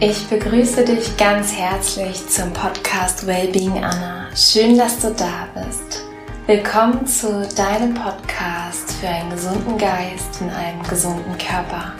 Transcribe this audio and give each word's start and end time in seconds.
Ich 0.00 0.28
begrüße 0.28 0.84
dich 0.84 1.16
ganz 1.16 1.52
herzlich 1.52 2.28
zum 2.28 2.52
Podcast 2.52 3.26
Wellbeing 3.26 3.82
Anna. 3.82 4.28
Schön, 4.32 4.78
dass 4.78 5.00
du 5.00 5.10
da 5.10 5.48
bist. 5.56 6.04
Willkommen 6.46 7.04
zu 7.04 7.44
deinem 7.56 7.94
Podcast 7.94 8.92
für 9.00 9.08
einen 9.08 9.30
gesunden 9.30 9.76
Geist 9.76 10.40
in 10.40 10.50
einem 10.50 10.80
gesunden 10.84 11.36
Körper. 11.36 11.94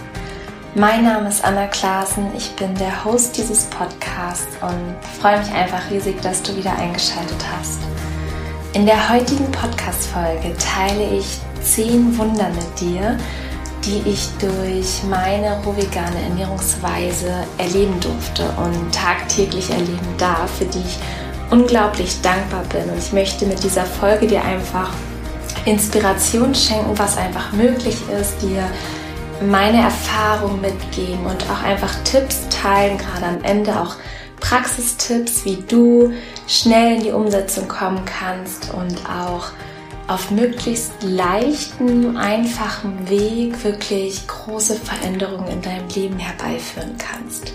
Mein 0.77 1.03
Name 1.07 1.29
ist 1.29 1.45
Anna 1.45 1.67
Klaassen, 1.67 2.29
ich 2.37 2.55
bin 2.55 2.73
der 2.77 3.05
Host 3.05 3.37
dieses 3.37 3.65
Podcasts 3.65 4.57
und 4.61 4.97
freue 5.21 5.41
mich 5.41 5.51
einfach 5.51 5.91
riesig, 5.91 6.21
dass 6.23 6.41
du 6.41 6.55
wieder 6.55 6.77
eingeschaltet 6.79 7.45
hast. 7.59 7.81
In 8.75 8.87
der 8.87 9.09
heutigen 9.09 9.51
Podcast-Folge 9.51 10.55
teile 10.57 11.17
ich 11.19 11.41
zehn 11.63 12.17
Wunder 12.17 12.49
mit 12.51 12.81
dir, 12.81 13.19
die 13.89 14.11
ich 14.11 14.29
durch 14.39 15.03
meine 15.09 15.63
rohvegane 15.65 16.21
Ernährungsweise 16.23 17.45
erleben 17.57 17.99
durfte 18.01 18.45
und 18.59 18.95
tagtäglich 18.95 19.71
erleben 19.71 20.15
darf, 20.19 20.59
für 20.59 20.67
die 20.67 20.81
ich 20.81 20.99
unglaublich 21.51 22.21
dankbar 22.21 22.65
bin. 22.65 22.91
Und 22.91 22.99
ich 22.99 23.13
möchte 23.13 23.47
mit 23.47 23.65
dieser 23.65 23.87
Folge 23.87 24.27
dir 24.27 24.45
einfach 24.45 24.91
Inspiration 25.65 26.55
schenken, 26.55 26.99
was 26.99 27.17
einfach 27.17 27.53
möglich 27.53 27.97
ist, 28.21 28.43
dir 28.43 28.69
meine 29.41 29.81
Erfahrung 29.81 30.61
mitgeben 30.61 31.25
und 31.25 31.43
auch 31.51 31.63
einfach 31.63 31.95
Tipps 32.05 32.47
teilen, 32.51 32.99
gerade 32.99 33.25
am 33.27 33.43
Ende 33.43 33.81
auch 33.81 33.97
Praxistipps, 34.41 35.47
wie 35.47 35.65
du 35.67 36.13
schnell 36.47 36.97
in 36.97 37.03
die 37.05 37.11
Umsetzung 37.11 37.69
kommen 37.69 38.05
kannst 38.05 38.73
und 38.75 38.97
auch 39.09 39.47
auf 40.09 40.31
möglichst 40.31 40.93
leichten, 41.03 42.17
einfachen 42.17 43.09
Weg 43.09 43.63
wirklich 43.63 44.27
große 44.27 44.75
Veränderungen 44.77 45.49
in 45.49 45.63
deinem 45.63 45.89
Leben 45.89 46.19
herbeiführen 46.19 46.97
kannst. 46.99 47.53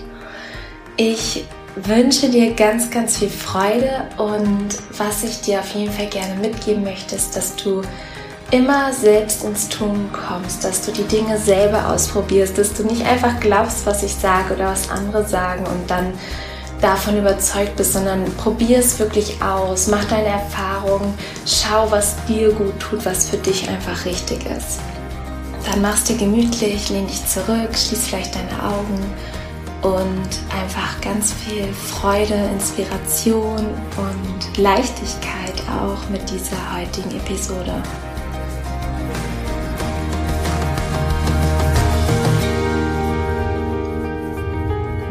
Ich 0.96 1.44
wünsche 1.74 2.28
dir 2.28 2.54
ganz, 2.54 2.90
ganz 2.90 3.18
viel 3.18 3.28
Freude 3.28 4.06
und 4.16 4.68
was 4.96 5.24
ich 5.24 5.40
dir 5.40 5.58
auf 5.58 5.74
jeden 5.74 5.92
Fall 5.92 6.06
gerne 6.06 6.36
mitgeben 6.36 6.84
möchte, 6.84 7.16
ist, 7.16 7.36
dass 7.36 7.56
du 7.56 7.82
immer 8.52 8.92
selbst 8.92 9.42
ins 9.42 9.68
Tun 9.68 10.08
kommst, 10.12 10.62
dass 10.62 10.86
du 10.86 10.92
die 10.92 11.02
Dinge 11.04 11.38
selber 11.38 11.88
ausprobierst, 11.88 12.56
dass 12.56 12.72
du 12.72 12.84
nicht 12.84 13.04
einfach 13.04 13.40
glaubst, 13.40 13.84
was 13.84 14.04
ich 14.04 14.14
sage 14.14 14.54
oder 14.54 14.66
was 14.66 14.90
andere 14.90 15.26
sagen 15.26 15.66
und 15.66 15.90
dann 15.90 16.12
davon 16.84 17.16
überzeugt 17.16 17.76
bist, 17.76 17.94
sondern 17.94 18.24
probier 18.36 18.78
es 18.78 18.98
wirklich 18.98 19.40
aus, 19.42 19.86
mach 19.86 20.04
deine 20.04 20.26
Erfahrungen, 20.26 21.14
schau, 21.46 21.90
was 21.90 22.14
dir 22.26 22.52
gut 22.52 22.78
tut, 22.78 23.06
was 23.06 23.30
für 23.30 23.38
dich 23.38 23.66
einfach 23.70 24.04
richtig 24.04 24.44
ist. 24.44 24.80
Dann 25.70 25.80
machst 25.80 26.10
du 26.10 26.16
gemütlich, 26.16 26.90
lehn 26.90 27.06
dich 27.06 27.26
zurück, 27.26 27.70
schließ 27.74 28.08
vielleicht 28.08 28.34
deine 28.34 28.62
Augen 28.62 29.00
und 29.80 30.28
einfach 30.54 31.00
ganz 31.00 31.32
viel 31.32 31.72
Freude, 31.72 32.34
Inspiration 32.52 33.66
und 33.96 34.58
Leichtigkeit 34.58 35.54
auch 35.70 36.10
mit 36.10 36.28
dieser 36.28 36.58
heutigen 36.76 37.16
Episode. 37.16 37.82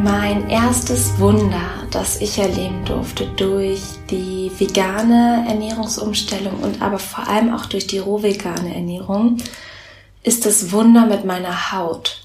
Mein 0.04 0.50
erstes 0.50 1.18
Wunder, 1.18 1.88
das 1.90 2.20
ich 2.20 2.38
erleben 2.38 2.84
durfte 2.84 3.26
durch 3.38 3.80
die 4.10 4.52
vegane 4.60 5.46
Ernährungsumstellung 5.48 6.60
und 6.60 6.82
aber 6.82 7.00
vor 7.00 7.26
allem 7.26 7.56
auch 7.56 7.68
durch 7.68 7.88
die 7.88 8.00
rohvegane 8.00 8.76
Ernährung, 8.76 9.38
ist 10.22 10.46
das 10.46 10.74
Wunder 10.74 11.06
mit 11.06 11.24
meiner 11.24 11.72
Haut. 11.72 12.20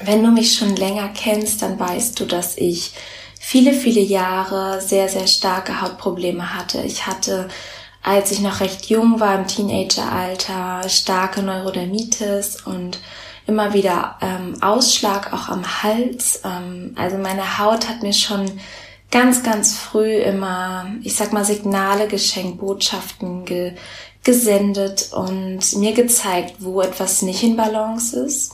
Wenn 0.00 0.22
du 0.22 0.30
mich 0.30 0.52
schon 0.52 0.76
länger 0.76 1.08
kennst, 1.08 1.62
dann 1.62 1.80
weißt 1.80 2.20
du, 2.20 2.26
dass 2.26 2.58
ich 2.58 2.92
viele, 3.40 3.72
viele 3.72 4.02
Jahre 4.02 4.82
sehr, 4.82 5.08
sehr 5.08 5.28
starke 5.28 5.80
Hautprobleme 5.80 6.54
hatte. 6.56 6.82
Ich 6.82 7.06
hatte, 7.06 7.48
als 8.02 8.32
ich 8.32 8.40
noch 8.40 8.60
recht 8.60 8.90
jung 8.90 9.18
war, 9.18 9.34
im 9.34 9.46
Teenageralter, 9.46 10.86
starke 10.90 11.40
Neurodermitis 11.40 12.66
und 12.66 12.98
immer 13.48 13.72
wieder 13.72 14.16
ähm, 14.20 14.62
Ausschlag 14.62 15.32
auch 15.32 15.48
am 15.48 15.82
Hals. 15.82 16.42
Ähm, 16.44 16.94
also 16.96 17.16
meine 17.16 17.58
Haut 17.58 17.88
hat 17.88 18.02
mir 18.02 18.12
schon 18.12 18.48
ganz, 19.10 19.42
ganz 19.42 19.76
früh 19.76 20.16
immer, 20.18 20.86
ich 21.02 21.16
sag 21.16 21.32
mal, 21.32 21.44
Signale 21.44 22.06
geschenkt, 22.06 22.58
Botschaften 22.58 23.44
ge 23.44 23.72
gesendet 24.24 25.10
und 25.12 25.76
mir 25.76 25.94
gezeigt, 25.94 26.56
wo 26.58 26.82
etwas 26.82 27.22
nicht 27.22 27.42
in 27.42 27.56
Balance 27.56 28.18
ist. 28.18 28.52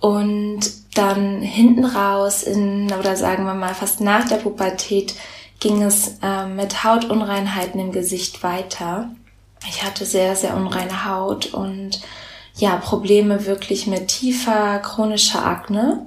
Und 0.00 0.60
dann 0.94 1.40
hinten 1.40 1.86
raus 1.86 2.42
in, 2.42 2.92
oder 2.92 3.16
sagen 3.16 3.44
wir 3.46 3.54
mal 3.54 3.74
fast 3.74 4.02
nach 4.02 4.28
der 4.28 4.36
Pubertät, 4.36 5.14
ging 5.60 5.82
es 5.82 6.18
äh, 6.22 6.46
mit 6.46 6.84
Hautunreinheiten 6.84 7.80
im 7.80 7.92
Gesicht 7.92 8.42
weiter. 8.42 9.10
Ich 9.66 9.82
hatte 9.82 10.04
sehr, 10.04 10.36
sehr 10.36 10.54
unreine 10.54 11.06
Haut 11.06 11.54
und 11.54 12.02
ja, 12.56 12.76
Probleme 12.76 13.46
wirklich 13.46 13.86
mit 13.86 14.08
tiefer 14.08 14.78
chronischer 14.78 15.44
Akne. 15.44 16.06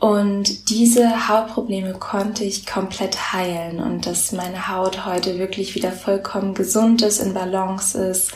Und 0.00 0.70
diese 0.70 1.28
Hautprobleme 1.28 1.92
konnte 1.92 2.42
ich 2.42 2.66
komplett 2.66 3.34
heilen 3.34 3.80
und 3.80 4.06
dass 4.06 4.32
meine 4.32 4.68
Haut 4.68 5.04
heute 5.04 5.38
wirklich 5.38 5.74
wieder 5.74 5.92
vollkommen 5.92 6.54
gesund 6.54 7.02
ist, 7.02 7.18
in 7.18 7.34
Balance 7.34 7.98
ist 7.98 8.32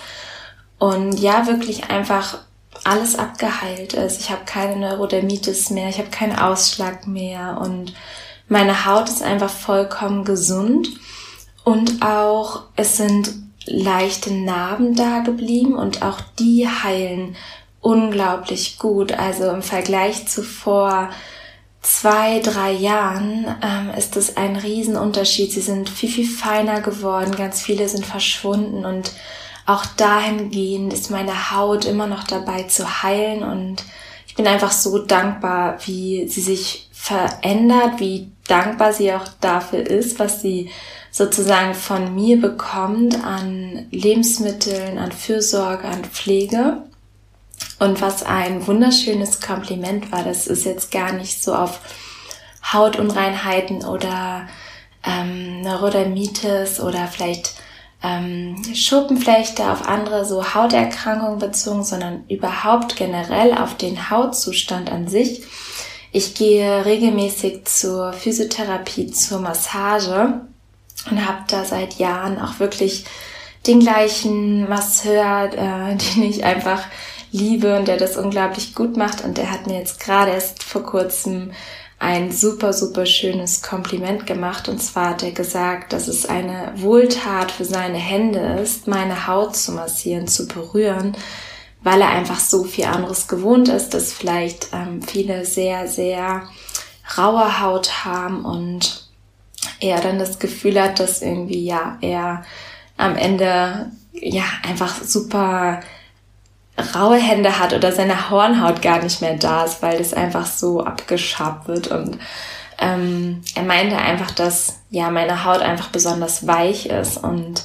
und 0.78 1.18
ja, 1.18 1.46
wirklich 1.46 1.88
einfach 1.88 2.40
alles 2.84 3.18
abgeheilt 3.18 3.94
ist. 3.94 4.20
Ich 4.20 4.30
habe 4.30 4.42
keine 4.44 4.76
Neurodermitis 4.76 5.70
mehr, 5.70 5.88
ich 5.88 5.96
habe 5.96 6.10
keinen 6.10 6.38
Ausschlag 6.38 7.06
mehr 7.06 7.58
und 7.58 7.94
meine 8.46 8.84
Haut 8.84 9.08
ist 9.08 9.22
einfach 9.22 9.48
vollkommen 9.48 10.24
gesund 10.24 10.88
und 11.64 12.02
auch 12.02 12.64
es 12.76 12.98
sind 12.98 13.32
leichte 13.66 14.32
Narben 14.32 14.94
da 14.94 15.20
geblieben 15.20 15.76
und 15.76 16.02
auch 16.02 16.20
die 16.38 16.68
heilen 16.68 17.36
unglaublich 17.80 18.78
gut. 18.78 19.12
Also 19.12 19.50
im 19.50 19.62
Vergleich 19.62 20.26
zu 20.26 20.42
vor 20.42 21.10
zwei, 21.82 22.40
drei 22.40 22.72
Jahren 22.72 23.46
ähm, 23.62 23.90
ist 23.96 24.16
es 24.16 24.36
ein 24.36 24.56
Riesenunterschied. 24.56 25.52
Sie 25.52 25.60
sind 25.60 25.88
viel, 25.88 26.08
viel 26.08 26.28
feiner 26.28 26.80
geworden, 26.80 27.36
ganz 27.36 27.62
viele 27.62 27.88
sind 27.88 28.06
verschwunden 28.06 28.84
und 28.84 29.12
auch 29.66 29.86
dahingehend 29.86 30.92
ist 30.92 31.10
meine 31.10 31.50
Haut 31.50 31.84
immer 31.84 32.06
noch 32.06 32.24
dabei 32.24 32.64
zu 32.64 33.02
heilen 33.02 33.42
und 33.42 33.82
ich 34.26 34.34
bin 34.34 34.46
einfach 34.46 34.72
so 34.72 34.98
dankbar, 34.98 35.78
wie 35.86 36.26
sie 36.28 36.40
sich 36.40 36.88
verändert, 36.92 38.00
wie 38.00 38.30
dankbar 38.48 38.92
sie 38.92 39.12
auch 39.12 39.26
dafür 39.40 39.86
ist, 39.86 40.18
was 40.18 40.42
sie 40.42 40.70
sozusagen 41.10 41.74
von 41.74 42.14
mir 42.14 42.40
bekommt 42.40 43.24
an 43.24 43.86
Lebensmitteln, 43.90 44.98
an 44.98 45.12
Fürsorge, 45.12 45.84
an 45.84 46.04
Pflege. 46.04 46.82
Und 47.78 48.00
was 48.00 48.24
ein 48.24 48.66
wunderschönes 48.66 49.40
Kompliment 49.40 50.10
war, 50.12 50.24
das 50.24 50.46
ist 50.46 50.64
jetzt 50.64 50.90
gar 50.90 51.12
nicht 51.12 51.42
so 51.42 51.54
auf 51.54 51.80
Hautunreinheiten 52.72 53.84
oder 53.84 54.48
ähm, 55.04 55.60
Neurodermitis 55.60 56.80
oder 56.80 57.06
vielleicht 57.08 57.54
ähm, 58.02 58.62
Schuppenflechte 58.74 59.70
auf 59.70 59.88
andere 59.88 60.24
so 60.24 60.54
Hauterkrankungen 60.54 61.38
bezogen, 61.38 61.84
sondern 61.84 62.24
überhaupt 62.28 62.96
generell 62.96 63.54
auf 63.54 63.76
den 63.76 64.10
Hautzustand 64.10 64.90
an 64.90 65.08
sich. 65.08 65.42
Ich 66.16 66.36
gehe 66.36 66.84
regelmäßig 66.84 67.64
zur 67.64 68.12
Physiotherapie, 68.12 69.10
zur 69.10 69.40
Massage 69.40 70.42
und 71.10 71.26
habe 71.26 71.40
da 71.48 71.64
seit 71.64 71.94
Jahren 71.94 72.38
auch 72.38 72.60
wirklich 72.60 73.04
den 73.66 73.80
gleichen 73.80 74.68
Masseur, 74.68 75.50
äh, 75.52 75.96
den 76.14 76.22
ich 76.22 76.44
einfach 76.44 76.84
liebe 77.32 77.76
und 77.76 77.88
der 77.88 77.96
das 77.96 78.16
unglaublich 78.16 78.76
gut 78.76 78.96
macht. 78.96 79.24
Und 79.24 79.38
der 79.38 79.50
hat 79.50 79.66
mir 79.66 79.80
jetzt 79.80 79.98
gerade 79.98 80.30
erst 80.30 80.62
vor 80.62 80.84
kurzem 80.84 81.50
ein 81.98 82.30
super, 82.30 82.72
super 82.72 83.06
schönes 83.06 83.60
Kompliment 83.60 84.24
gemacht. 84.24 84.68
Und 84.68 84.80
zwar 84.80 85.10
hat 85.10 85.24
er 85.24 85.32
gesagt, 85.32 85.92
dass 85.92 86.06
es 86.06 86.26
eine 86.26 86.74
Wohltat 86.76 87.50
für 87.50 87.64
seine 87.64 87.98
Hände 87.98 88.60
ist, 88.62 88.86
meine 88.86 89.26
Haut 89.26 89.56
zu 89.56 89.72
massieren, 89.72 90.28
zu 90.28 90.46
berühren, 90.46 91.16
weil 91.84 92.00
er 92.00 92.08
einfach 92.08 92.40
so 92.40 92.64
viel 92.64 92.86
anderes 92.86 93.28
gewohnt 93.28 93.68
ist, 93.68 93.94
dass 93.94 94.12
vielleicht 94.12 94.68
ähm, 94.72 95.02
viele 95.02 95.44
sehr, 95.44 95.86
sehr 95.86 96.48
raue 97.16 97.60
Haut 97.60 98.04
haben 98.04 98.44
und 98.44 99.08
er 99.80 100.00
dann 100.00 100.18
das 100.18 100.38
Gefühl 100.38 100.80
hat, 100.80 100.98
dass 100.98 101.22
irgendwie, 101.22 101.64
ja, 101.64 101.98
er 102.00 102.42
am 102.96 103.16
Ende, 103.16 103.90
ja, 104.12 104.44
einfach 104.66 105.02
super 105.02 105.80
raue 106.94 107.18
Hände 107.18 107.58
hat 107.58 107.72
oder 107.72 107.92
seine 107.92 108.30
Hornhaut 108.30 108.82
gar 108.82 109.02
nicht 109.02 109.20
mehr 109.20 109.36
da 109.36 109.64
ist, 109.64 109.82
weil 109.82 109.98
das 109.98 110.14
einfach 110.14 110.46
so 110.46 110.82
abgeschabt 110.82 111.68
wird. 111.68 111.88
Und 111.88 112.18
ähm, 112.78 113.42
er 113.54 113.62
meinte 113.62 113.96
einfach, 113.96 114.30
dass 114.30 114.80
ja 114.90 115.10
meine 115.10 115.44
Haut 115.44 115.60
einfach 115.60 115.88
besonders 115.88 116.46
weich 116.46 116.86
ist 116.86 117.22
und 117.22 117.62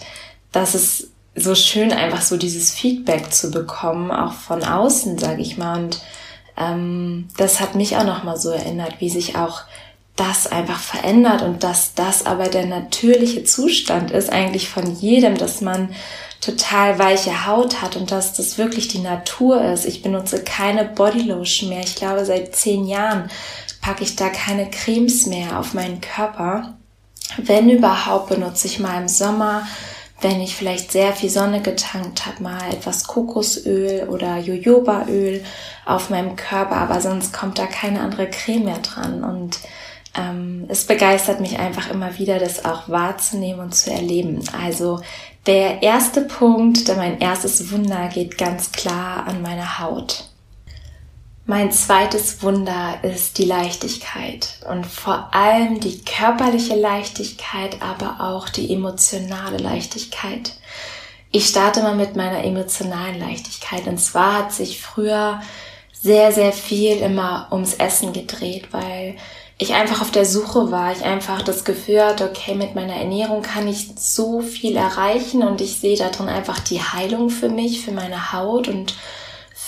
dass 0.52 0.76
es 0.76 1.12
so 1.40 1.56
schön 1.56 1.92
einfach 1.92 2.22
so 2.22 2.38
dieses 2.38 2.72
Feedback 2.72 3.34
zu 3.34 3.52
bekommen, 3.52 4.12
auch 4.12 4.34
von 4.34 4.64
außen, 4.64 5.18
sage 5.18 5.42
ich 5.42 5.58
mal. 5.58 5.84
Und 5.84 6.02
ähm, 6.58 7.28
das 7.38 7.60
hat 7.60 7.76
mich 7.76 7.98
auch 7.98 8.06
noch 8.06 8.24
mal 8.24 8.38
so 8.38 8.50
erinnert, 8.50 9.00
wie 9.00 9.10
sich 9.10 9.36
auch 9.36 9.62
das 10.16 10.48
einfach 10.48 10.80
verändert 10.80 11.44
und 11.44 11.64
dass 11.64 11.94
das 11.94 12.26
aber 12.26 12.50
der 12.50 12.66
natürliche 12.66 13.46
Zustand 13.46 14.12
ist 14.12 14.30
eigentlich 14.30 14.68
von 14.68 14.94
jedem, 14.96 15.38
dass 15.38 15.62
man 15.62 15.96
total 16.42 17.00
weiche 17.00 17.48
Haut 17.48 17.82
hat 17.82 17.96
und 17.96 18.12
dass 18.12 18.34
das 18.34 18.58
wirklich 18.58 18.90
die 18.90 19.00
Natur 19.00 19.62
ist. 19.62 19.86
Ich 19.86 20.02
benutze 20.02 20.44
keine 20.44 20.86
Bodylotion 20.86 21.70
mehr. 21.70 21.82
Ich 21.82 21.96
glaube, 21.96 22.26
seit 22.26 22.56
zehn 22.56 22.86
Jahren 22.86 23.30
packe 23.82 24.04
ich 24.04 24.16
da 24.16 24.30
keine 24.30 24.70
Cremes 24.70 25.26
mehr 25.26 25.60
auf 25.60 25.74
meinen 25.74 26.02
Körper. 26.02 26.76
Wenn 27.38 27.70
überhaupt, 27.70 28.30
benutze 28.30 28.68
ich 28.68 28.80
mal 28.80 29.02
im 29.02 29.08
Sommer, 29.08 29.68
wenn 30.22 30.42
ich 30.42 30.56
vielleicht 30.56 30.92
sehr 30.92 31.14
viel 31.14 31.30
Sonne 31.30 31.62
getankt 31.62 32.26
habe, 32.26 32.44
mal 32.44 32.72
etwas 32.72 33.06
Kokosöl 33.06 34.08
oder 34.10 34.38
Jojobaöl 34.38 35.44
auf 35.86 36.10
meinem 36.10 36.36
Körper, 36.36 36.78
aber 36.78 37.02
sonst 37.02 37.34
kommt 37.34 37.58
da 37.58 37.66
keine 37.66 38.02
andere 38.02 38.30
Creme 38.30 38.66
mehr 38.66 38.80
dran 38.80 39.24
und 39.24 39.60
ähm, 40.18 40.66
es 40.68 40.86
begeistert 40.86 41.40
mich 41.40 41.60
einfach 41.60 41.90
immer 41.90 42.18
wieder, 42.18 42.40
das 42.40 42.66
auch 42.66 42.90
wahrzunehmen 42.90 43.62
und 43.62 43.76
zu 43.76 43.92
erleben. 43.92 44.44
Also 44.60 45.02
der 45.46 45.82
erste 45.84 46.22
Punkt, 46.22 46.88
mein 46.96 47.20
erstes 47.20 47.72
Wunder 47.72 48.10
geht 48.10 48.38
ganz 48.38 48.72
klar 48.72 49.26
an 49.28 49.42
meine 49.42 49.80
Haut. 49.80 50.29
Mein 51.50 51.72
zweites 51.72 52.44
Wunder 52.44 53.00
ist 53.02 53.40
die 53.40 53.46
Leichtigkeit 53.46 54.60
und 54.70 54.86
vor 54.86 55.34
allem 55.34 55.80
die 55.80 56.00
körperliche 56.04 56.76
Leichtigkeit, 56.76 57.78
aber 57.82 58.24
auch 58.24 58.50
die 58.50 58.72
emotionale 58.72 59.58
Leichtigkeit. 59.58 60.54
Ich 61.32 61.48
starte 61.48 61.82
mal 61.82 61.96
mit 61.96 62.16
meiner 62.16 62.44
emotionalen 62.44 63.20
Leichtigkeit 63.20 63.88
und 63.88 63.98
zwar 63.98 64.38
hat 64.38 64.54
sich 64.54 64.80
früher 64.80 65.42
sehr, 65.92 66.32
sehr 66.32 66.52
viel 66.52 66.98
immer 66.98 67.48
ums 67.52 67.74
Essen 67.74 68.14
gedreht, 68.14 68.68
weil 68.70 69.16
ich 69.58 69.74
einfach 69.74 70.02
auf 70.02 70.12
der 70.12 70.26
Suche 70.26 70.70
war, 70.70 70.92
ich 70.92 71.04
einfach 71.04 71.42
das 71.42 71.66
Gefühl 71.66 72.06
hatte, 72.06 72.30
okay, 72.30 72.54
mit 72.54 72.76
meiner 72.76 72.96
Ernährung 72.96 73.42
kann 73.42 73.68
ich 73.68 73.90
so 73.98 74.42
viel 74.42 74.76
erreichen 74.76 75.42
und 75.42 75.62
ich 75.62 75.80
sehe 75.80 75.98
darin 75.98 76.30
einfach 76.30 76.60
die 76.60 76.80
Heilung 76.80 77.32
für 77.32 77.50
mich, 77.50 77.84
für 77.84 77.92
meine 77.92 78.34
Haut 78.34 78.68
und 78.68 78.94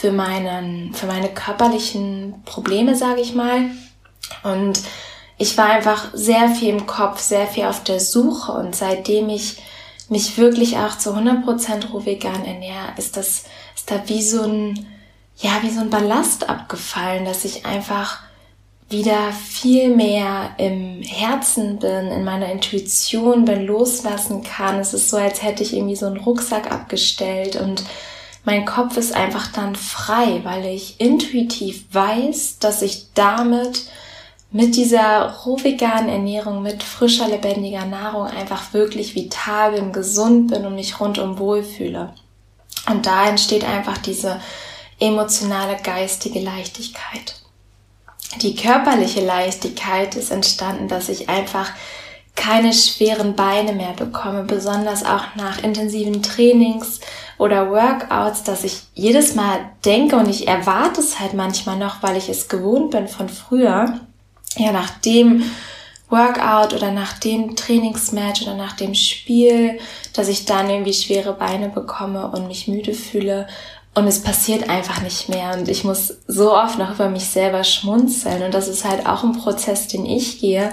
für 0.01 0.11
meinen, 0.11 0.95
für 0.95 1.05
meine 1.05 1.29
körperlichen 1.29 2.41
Probleme, 2.43 2.95
sage 2.95 3.21
ich 3.21 3.35
mal. 3.35 3.69
Und 4.41 4.81
ich 5.37 5.55
war 5.59 5.65
einfach 5.67 6.09
sehr 6.13 6.49
viel 6.49 6.69
im 6.69 6.87
Kopf, 6.87 7.19
sehr 7.19 7.45
viel 7.45 7.65
auf 7.65 7.83
der 7.83 7.99
Suche 7.99 8.51
und 8.51 8.75
seitdem 8.75 9.29
ich 9.29 9.61
mich 10.09 10.39
wirklich 10.39 10.77
auch 10.77 10.97
zu 10.97 11.11
100% 11.11 11.91
roh 11.91 12.03
vegan 12.03 12.43
ernähre, 12.43 12.93
ist 12.97 13.15
das, 13.15 13.43
ist 13.75 13.91
da 13.91 14.01
wie 14.07 14.23
so 14.23 14.41
ein, 14.41 14.87
ja, 15.37 15.51
wie 15.61 15.69
so 15.69 15.81
ein 15.81 15.91
Ballast 15.91 16.49
abgefallen, 16.49 17.23
dass 17.25 17.45
ich 17.45 17.67
einfach 17.67 18.21
wieder 18.89 19.31
viel 19.31 19.95
mehr 19.95 20.55
im 20.57 21.03
Herzen 21.03 21.77
bin, 21.77 22.07
in 22.07 22.23
meiner 22.23 22.51
Intuition 22.51 23.45
bin, 23.45 23.67
loslassen 23.67 24.41
kann. 24.41 24.79
Es 24.79 24.95
ist 24.95 25.09
so, 25.09 25.17
als 25.17 25.43
hätte 25.43 25.61
ich 25.61 25.73
irgendwie 25.75 25.95
so 25.95 26.07
einen 26.07 26.17
Rucksack 26.17 26.71
abgestellt 26.71 27.55
und 27.55 27.83
mein 28.43 28.65
Kopf 28.65 28.97
ist 28.97 29.13
einfach 29.13 29.47
dann 29.47 29.75
frei, 29.75 30.41
weil 30.43 30.65
ich 30.65 30.99
intuitiv 30.99 31.85
weiß, 31.91 32.59
dass 32.59 32.81
ich 32.81 33.13
damit 33.13 33.83
mit 34.51 34.75
dieser 34.75 35.31
rohveganen 35.45 36.09
Ernährung, 36.09 36.61
mit 36.61 36.83
frischer, 36.83 37.27
lebendiger 37.27 37.85
Nahrung 37.85 38.25
einfach 38.25 38.73
wirklich 38.73 39.15
vital 39.15 39.73
bin, 39.73 39.93
gesund 39.93 40.51
bin 40.51 40.65
und 40.65 40.75
mich 40.75 40.99
rundum 40.99 41.37
wohlfühle. 41.39 42.13
Und 42.89 43.05
da 43.05 43.29
entsteht 43.29 43.63
einfach 43.63 43.97
diese 43.99 44.41
emotionale, 44.99 45.77
geistige 45.81 46.39
Leichtigkeit. 46.39 47.35
Die 48.41 48.55
körperliche 48.55 49.23
Leichtigkeit 49.25 50.15
ist 50.15 50.31
entstanden, 50.31 50.87
dass 50.87 51.09
ich 51.09 51.29
einfach 51.29 51.71
keine 52.35 52.73
schweren 52.73 53.35
Beine 53.35 53.73
mehr 53.73 53.93
bekomme, 53.93 54.43
besonders 54.43 55.05
auch 55.05 55.35
nach 55.35 55.63
intensiven 55.63 56.23
Trainings 56.23 56.99
oder 57.37 57.69
Workouts, 57.71 58.43
dass 58.43 58.63
ich 58.63 58.83
jedes 58.93 59.35
Mal 59.35 59.59
denke 59.85 60.15
und 60.15 60.29
ich 60.29 60.47
erwarte 60.47 61.01
es 61.01 61.19
halt 61.19 61.33
manchmal 61.33 61.77
noch, 61.77 62.01
weil 62.01 62.17
ich 62.17 62.29
es 62.29 62.47
gewohnt 62.47 62.91
bin 62.91 63.07
von 63.07 63.29
früher, 63.29 63.99
ja, 64.57 64.71
nach 64.71 64.89
dem 64.99 65.43
Workout 66.09 66.73
oder 66.73 66.91
nach 66.91 67.13
dem 67.19 67.55
Trainingsmatch 67.55 68.41
oder 68.43 68.55
nach 68.55 68.73
dem 68.73 68.95
Spiel, 68.95 69.79
dass 70.13 70.27
ich 70.27 70.45
dann 70.45 70.69
irgendwie 70.69 70.93
schwere 70.93 71.33
Beine 71.33 71.69
bekomme 71.69 72.27
und 72.31 72.47
mich 72.47 72.67
müde 72.67 72.93
fühle 72.93 73.47
und 73.93 74.07
es 74.07 74.21
passiert 74.21 74.69
einfach 74.69 75.01
nicht 75.01 75.27
mehr. 75.27 75.53
Und 75.57 75.67
ich 75.67 75.83
muss 75.83 76.13
so 76.27 76.55
oft 76.55 76.79
noch 76.79 76.95
über 76.95 77.09
mich 77.09 77.25
selber 77.25 77.63
schmunzeln. 77.63 78.43
Und 78.43 78.53
das 78.53 78.67
ist 78.67 78.85
halt 78.85 79.05
auch 79.05 79.23
ein 79.23 79.33
Prozess, 79.33 79.87
den 79.87 80.05
ich 80.05 80.39
gehe, 80.39 80.71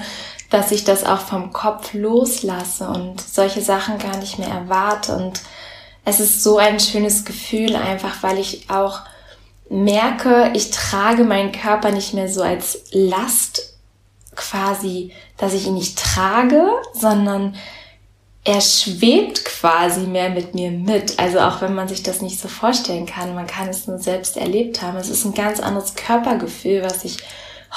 dass 0.50 0.70
ich 0.70 0.84
das 0.84 1.04
auch 1.04 1.20
vom 1.20 1.52
Kopf 1.52 1.92
loslasse 1.92 2.88
und 2.88 3.20
solche 3.20 3.60
Sachen 3.60 3.98
gar 3.98 4.16
nicht 4.16 4.38
mehr 4.38 4.48
erwarte 4.48 5.16
und 5.16 5.40
es 6.04 6.20
ist 6.20 6.42
so 6.42 6.56
ein 6.56 6.80
schönes 6.80 7.26
Gefühl 7.26 7.76
einfach, 7.76 8.22
weil 8.22 8.38
ich 8.38 8.70
auch 8.70 9.00
merke, 9.68 10.50
ich 10.54 10.70
trage 10.70 11.24
meinen 11.24 11.52
Körper 11.52 11.90
nicht 11.90 12.14
mehr 12.14 12.28
so 12.28 12.42
als 12.42 12.84
Last 12.92 13.74
quasi, 14.34 15.12
dass 15.36 15.52
ich 15.52 15.66
ihn 15.66 15.74
nicht 15.74 15.98
trage, 15.98 16.64
sondern 16.94 17.56
er 18.44 18.62
schwebt 18.62 19.44
quasi 19.44 20.00
mehr 20.00 20.30
mit 20.30 20.54
mir 20.54 20.70
mit. 20.70 21.18
Also 21.18 21.40
auch 21.40 21.60
wenn 21.60 21.74
man 21.74 21.88
sich 21.88 22.02
das 22.02 22.22
nicht 22.22 22.40
so 22.40 22.48
vorstellen 22.48 23.04
kann, 23.04 23.34
man 23.34 23.46
kann 23.46 23.68
es 23.68 23.86
nur 23.86 23.98
selbst 23.98 24.38
erlebt 24.38 24.80
haben. 24.80 24.96
Es 24.96 25.10
ist 25.10 25.26
ein 25.26 25.34
ganz 25.34 25.60
anderes 25.60 25.94
Körpergefühl, 25.94 26.82
was 26.82 27.04
ich 27.04 27.18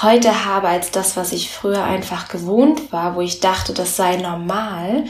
heute 0.04 0.46
habe, 0.46 0.68
als 0.68 0.92
das, 0.92 1.18
was 1.18 1.32
ich 1.32 1.50
früher 1.50 1.84
einfach 1.84 2.28
gewohnt 2.28 2.92
war, 2.92 3.16
wo 3.16 3.22
ich 3.22 3.40
dachte, 3.40 3.74
das 3.74 3.96
sei 3.96 4.18
normal. 4.18 5.06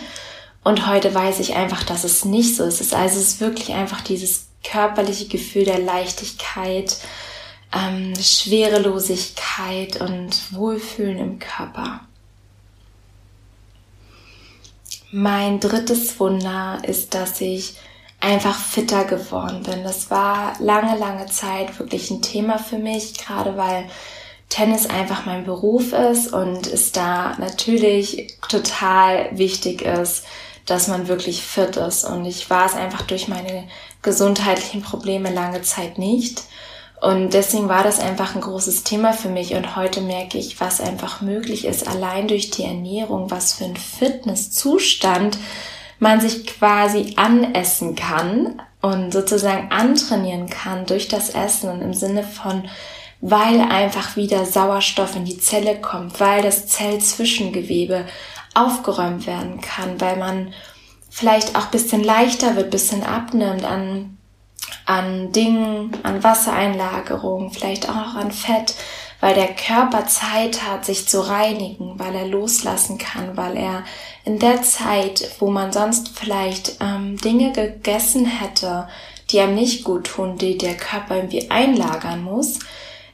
Und 0.63 0.87
heute 0.87 1.13
weiß 1.13 1.39
ich 1.39 1.55
einfach, 1.55 1.83
dass 1.83 2.03
es 2.03 2.25
nicht 2.25 2.55
so 2.55 2.63
ist. 2.63 2.93
Also 2.93 3.19
es 3.19 3.27
ist 3.27 3.41
wirklich 3.41 3.73
einfach 3.73 4.01
dieses 4.01 4.47
körperliche 4.63 5.27
Gefühl 5.27 5.65
der 5.65 5.79
Leichtigkeit, 5.79 6.97
ähm, 7.73 8.13
Schwerelosigkeit 8.15 9.99
und 10.01 10.53
Wohlfühlen 10.53 11.17
im 11.17 11.39
Körper. 11.39 12.01
Mein 15.11 15.59
drittes 15.59 16.19
Wunder 16.19 16.81
ist, 16.83 17.13
dass 17.13 17.41
ich 17.41 17.75
einfach 18.19 18.57
fitter 18.57 19.03
geworden 19.05 19.63
bin. 19.63 19.83
Das 19.83 20.11
war 20.11 20.53
lange, 20.59 20.97
lange 20.97 21.25
Zeit 21.25 21.79
wirklich 21.79 22.11
ein 22.11 22.21
Thema 22.21 22.59
für 22.59 22.77
mich, 22.77 23.17
gerade 23.17 23.57
weil 23.57 23.89
Tennis 24.51 24.85
einfach 24.85 25.25
mein 25.25 25.45
Beruf 25.45 25.93
ist 25.93 26.33
und 26.33 26.67
es 26.67 26.91
da 26.91 27.37
natürlich 27.39 28.35
total 28.49 29.29
wichtig 29.31 29.81
ist, 29.81 30.25
dass 30.65 30.89
man 30.89 31.07
wirklich 31.07 31.41
fit 31.41 31.77
ist. 31.77 32.03
Und 32.03 32.25
ich 32.25 32.49
war 32.49 32.65
es 32.65 32.75
einfach 32.75 33.01
durch 33.03 33.29
meine 33.29 33.63
gesundheitlichen 34.01 34.81
Probleme 34.81 35.33
lange 35.33 35.61
Zeit 35.61 35.97
nicht. 35.97 36.43
Und 36.99 37.33
deswegen 37.33 37.69
war 37.69 37.83
das 37.83 38.01
einfach 38.01 38.35
ein 38.35 38.41
großes 38.41 38.83
Thema 38.83 39.13
für 39.13 39.29
mich. 39.29 39.55
Und 39.55 39.77
heute 39.77 40.01
merke 40.01 40.37
ich, 40.37 40.59
was 40.59 40.81
einfach 40.81 41.21
möglich 41.21 41.63
ist, 41.63 41.87
allein 41.87 42.27
durch 42.27 42.51
die 42.51 42.65
Ernährung, 42.65 43.31
was 43.31 43.53
für 43.53 43.63
ein 43.63 43.77
Fitnesszustand 43.77 45.37
man 45.97 46.19
sich 46.19 46.45
quasi 46.45 47.13
anessen 47.15 47.95
kann 47.95 48.61
und 48.81 49.13
sozusagen 49.13 49.71
antrainieren 49.71 50.49
kann 50.49 50.85
durch 50.85 51.07
das 51.07 51.29
Essen 51.29 51.69
und 51.69 51.81
im 51.81 51.93
Sinne 51.93 52.23
von, 52.23 52.67
weil 53.21 53.61
einfach 53.61 54.15
wieder 54.15 54.45
Sauerstoff 54.45 55.15
in 55.15 55.25
die 55.25 55.37
Zelle 55.37 55.79
kommt, 55.79 56.19
weil 56.19 56.41
das 56.41 56.67
Zellzwischengewebe 56.67 58.05
aufgeräumt 58.53 59.27
werden 59.27 59.61
kann, 59.61 60.01
weil 60.01 60.17
man 60.17 60.53
vielleicht 61.09 61.55
auch 61.55 61.67
bisschen 61.67 62.03
leichter 62.03 62.55
wird, 62.55 62.71
bisschen 62.71 63.03
abnimmt 63.03 63.63
an 63.63 64.17
an 64.85 65.31
Dingen, 65.31 65.97
an 66.03 66.23
Wassereinlagerung, 66.23 67.51
vielleicht 67.51 67.89
auch 67.89 68.15
an 68.15 68.31
Fett, 68.31 68.75
weil 69.19 69.35
der 69.35 69.53
Körper 69.53 70.07
Zeit 70.07 70.63
hat, 70.63 70.85
sich 70.85 71.07
zu 71.07 71.27
reinigen, 71.27 71.99
weil 71.99 72.15
er 72.15 72.27
loslassen 72.27 72.97
kann, 72.97 73.37
weil 73.37 73.55
er 73.55 73.83
in 74.25 74.39
der 74.39 74.63
Zeit, 74.63 75.31
wo 75.39 75.49
man 75.49 75.71
sonst 75.71 76.09
vielleicht 76.17 76.77
ähm, 76.81 77.17
Dinge 77.17 77.51
gegessen 77.51 78.25
hätte, 78.25 78.87
die 79.29 79.39
einem 79.39 79.55
nicht 79.55 79.83
gut 79.83 80.07
tun, 80.07 80.37
die 80.37 80.57
der 80.57 80.75
Körper 80.75 81.17
irgendwie 81.17 81.49
einlagern 81.49 82.23
muss, 82.23 82.59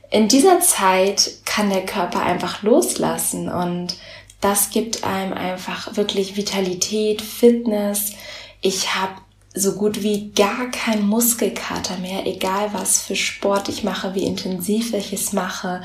in 0.10 0.28
dieser 0.28 0.60
Zeit 0.62 1.32
kann 1.46 1.70
der 1.70 1.86
Körper 1.86 2.22
einfach 2.22 2.64
loslassen 2.64 3.50
und 3.50 3.98
das 4.42 4.70
gibt 4.70 5.04
einem 5.04 5.34
einfach 5.34 5.98
wirklich 5.98 6.38
Vitalität, 6.38 7.22
Fitness. 7.22 8.14
Ich 8.62 8.96
habe 8.96 9.14
so 9.54 9.74
gut 9.74 10.04
wie 10.04 10.32
gar 10.32 10.70
kein 10.72 11.08
Muskelkater 11.08 11.98
mehr, 11.98 12.26
egal 12.26 12.70
was 12.74 13.02
für 13.02 13.16
Sport 13.16 13.70
ich 13.70 13.84
mache, 13.84 14.14
wie 14.14 14.24
intensiv 14.24 14.94
ich 14.94 15.12
es 15.12 15.34
mache. 15.34 15.82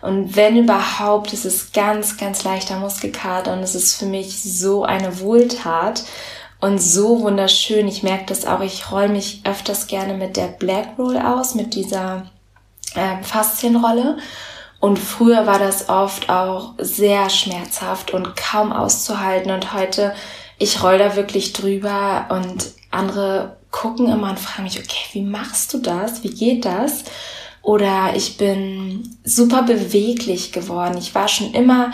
Und 0.00 0.34
wenn 0.34 0.56
überhaupt, 0.56 1.34
ist 1.34 1.44
es 1.44 1.72
ganz, 1.72 2.16
ganz 2.16 2.42
leichter 2.44 2.78
Muskelkater 2.78 3.52
und 3.52 3.60
es 3.60 3.74
ist 3.74 3.96
für 3.96 4.06
mich 4.06 4.42
so 4.42 4.84
eine 4.84 5.20
Wohltat 5.20 6.04
und 6.60 6.78
so 6.80 7.20
wunderschön. 7.20 7.86
Ich 7.86 8.02
merke 8.02 8.24
das 8.26 8.46
auch, 8.46 8.62
ich 8.62 8.90
roll 8.90 9.08
mich 9.08 9.42
öfters 9.44 9.86
gerne 9.86 10.14
mit 10.14 10.36
der 10.38 10.46
Black 10.46 10.98
Roll 10.98 11.18
aus, 11.18 11.54
mit 11.54 11.74
dieser 11.74 12.30
äh, 12.94 13.22
Faszienrolle. 13.22 14.18
Und 14.80 14.98
früher 14.98 15.46
war 15.46 15.58
das 15.58 15.88
oft 15.88 16.30
auch 16.30 16.74
sehr 16.78 17.28
schmerzhaft 17.28 18.12
und 18.12 18.34
kaum 18.36 18.72
auszuhalten. 18.72 19.50
Und 19.50 19.74
heute, 19.74 20.14
ich 20.58 20.82
roll 20.82 20.98
da 20.98 21.16
wirklich 21.16 21.52
drüber 21.52 22.26
und 22.30 22.72
andere 22.90 23.58
gucken 23.70 24.08
immer 24.08 24.30
und 24.30 24.40
fragen 24.40 24.64
mich, 24.64 24.78
okay, 24.78 25.04
wie 25.12 25.22
machst 25.22 25.74
du 25.74 25.78
das? 25.78 26.24
Wie 26.24 26.30
geht 26.30 26.64
das? 26.64 27.04
Oder 27.62 28.14
ich 28.16 28.38
bin 28.38 29.18
super 29.22 29.62
beweglich 29.62 30.50
geworden. 30.52 30.96
Ich 30.98 31.14
war 31.14 31.28
schon 31.28 31.52
immer 31.52 31.92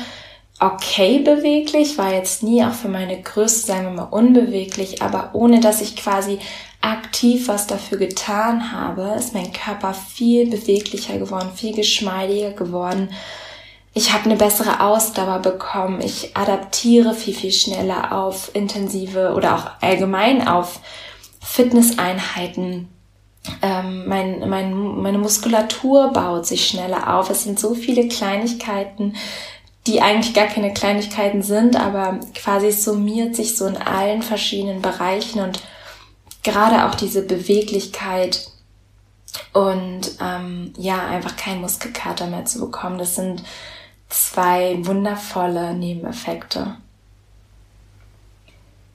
okay 0.59 1.19
beweglich, 1.19 1.99
war 1.99 2.15
jetzt 2.15 2.43
nie 2.43 2.65
auch 2.65 2.73
für 2.73 2.88
meine 2.88 3.21
Größe, 3.21 3.67
sagen 3.67 3.85
wir 3.85 3.91
mal, 3.91 4.05
unbeweglich, 4.05 5.03
aber 5.03 5.31
ohne 5.35 5.61
dass 5.61 5.83
ich 5.83 5.97
quasi 5.97 6.38
aktiv 6.80 7.49
was 7.49 7.66
dafür 7.66 7.99
getan 7.99 8.73
habe, 8.73 9.14
ist 9.18 9.35
mein 9.35 9.52
Körper 9.52 9.95
viel 9.95 10.49
beweglicher 10.49 11.18
geworden, 11.18 11.50
viel 11.54 11.75
geschmeidiger 11.75 12.52
geworden. 12.52 13.11
Ich 13.95 14.12
habe 14.12 14.26
eine 14.26 14.37
bessere 14.37 14.80
Ausdauer 14.80 15.38
bekommen. 15.38 16.02
Ich 16.02 16.37
adaptiere 16.37 17.14
viel, 17.14 17.35
viel 17.35 17.52
schneller 17.52 18.12
auf 18.12 18.50
intensive 18.54 19.33
oder 19.35 19.54
auch 19.54 19.71
allgemein 19.80 20.47
auf 20.47 20.80
Fitnesseinheiten. 21.40 22.88
Ähm, 23.62 24.06
mein, 24.06 24.49
mein, 24.49 24.75
meine 25.00 25.18
Muskulatur 25.18 26.12
baut 26.12 26.47
sich 26.47 26.68
schneller 26.68 27.16
auf. 27.16 27.30
Es 27.30 27.45
sind 27.45 27.59
so 27.59 27.75
viele 27.75 28.09
Kleinigkeiten, 28.09 29.14
die 29.87 30.02
eigentlich 30.02 30.35
gar 30.35 30.49
keine 30.49 30.75
Kleinigkeiten 30.75 31.42
sind, 31.42 31.76
aber 31.76 32.21
quasi 32.35 32.73
summiert 32.73 33.35
sich 33.35 33.56
so 33.56 33.66
in 33.66 33.76
allen 33.76 34.23
verschiedenen 34.23 34.83
Bereichen 34.83 35.40
und 35.40 35.61
gerade 36.47 36.87
auch 36.87 36.95
diese 36.95 37.23
Beweglichkeit 37.23 38.49
und 39.53 40.12
ähm, 40.21 40.73
ja, 40.79 41.07
einfach 41.09 41.37
kein 41.37 41.61
Muskelkater 41.61 42.29
mehr 42.29 42.45
zu 42.45 42.61
bekommen. 42.61 42.99
Das 42.99 43.17
sind 43.17 43.43
zwei 44.09 44.79
wundervolle 44.87 45.75
Nebeneffekte. 45.75 46.76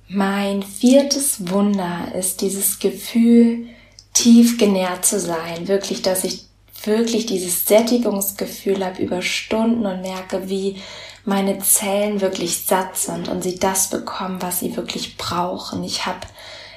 Mein 0.07 0.63
viertes 0.63 1.49
Wunder 1.49 2.13
ist 2.17 2.41
dieses 2.41 2.79
Gefühl, 2.79 3.67
tief 4.13 4.57
genährt 4.57 5.05
zu 5.05 5.19
sein. 5.19 5.67
Wirklich, 5.67 6.01
dass 6.01 6.23
ich 6.23 6.45
wirklich 6.83 7.25
dieses 7.25 7.65
Sättigungsgefühl 7.65 8.83
habe 8.83 9.01
über 9.01 9.21
Stunden 9.21 9.85
und 9.85 10.01
merke, 10.01 10.49
wie 10.49 10.77
meine 11.25 11.59
Zellen 11.59 12.21
wirklich 12.21 12.65
satt 12.65 12.97
sind 12.97 13.27
und 13.27 13.43
sie 13.43 13.59
das 13.59 13.89
bekommen, 13.89 14.41
was 14.41 14.61
sie 14.61 14.75
wirklich 14.75 15.17
brauchen. 15.17 15.83
Ich 15.83 16.05
habe 16.05 16.21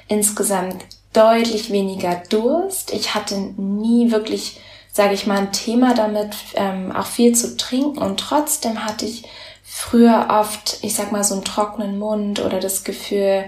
insgesamt 0.07 0.85
deutlich 1.13 1.71
weniger 1.71 2.21
Durst. 2.29 2.93
Ich 2.93 3.15
hatte 3.15 3.35
nie 3.57 4.11
wirklich, 4.11 4.59
sage 4.91 5.13
ich 5.13 5.27
mal, 5.27 5.37
ein 5.37 5.51
Thema 5.51 5.93
damit, 5.93 6.35
ähm, 6.55 6.91
auch 6.91 7.05
viel 7.05 7.35
zu 7.35 7.57
trinken 7.57 7.99
und 7.99 8.19
trotzdem 8.19 8.83
hatte 8.85 9.05
ich 9.05 9.23
früher 9.63 10.27
oft, 10.29 10.79
ich 10.83 10.95
sag 10.95 11.11
mal, 11.11 11.23
so 11.23 11.35
einen 11.35 11.43
trockenen 11.43 11.97
Mund 11.97 12.39
oder 12.39 12.59
das 12.59 12.83
Gefühl, 12.83 13.45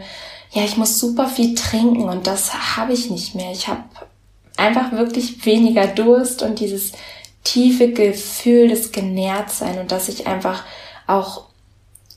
ja, 0.52 0.64
ich 0.64 0.78
muss 0.78 1.00
super 1.00 1.28
viel 1.28 1.56
trinken 1.56 2.10
und 2.10 2.26
das 2.26 2.78
habe 2.78 2.94
ich 2.94 3.10
nicht 3.10 3.36
mehr. 3.36 3.52
Ich 3.52 3.68
habe 3.68 3.84
einfach 4.56 4.92
wirklich 4.94 5.46
weniger 5.46 5.88
Durst 5.88 6.42
und 6.42 6.60
dieses 6.60 6.94
tiefe 7.44 7.92
Gefühl 7.92 8.70
des 8.70 8.92
Genährtsein 8.92 9.80
und 9.80 9.92
dass 9.92 10.10
ich 10.10 10.28
einfach 10.28 10.64
auch 11.06 11.46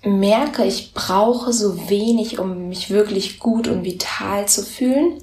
merke, 0.02 0.64
ich 0.64 0.94
brauche 0.94 1.52
so 1.52 1.88
wenig, 1.88 2.38
um 2.38 2.68
mich 2.68 2.90
wirklich 2.90 3.38
gut 3.38 3.68
und 3.68 3.84
vital 3.84 4.46
zu 4.46 4.62
fühlen. 4.62 5.22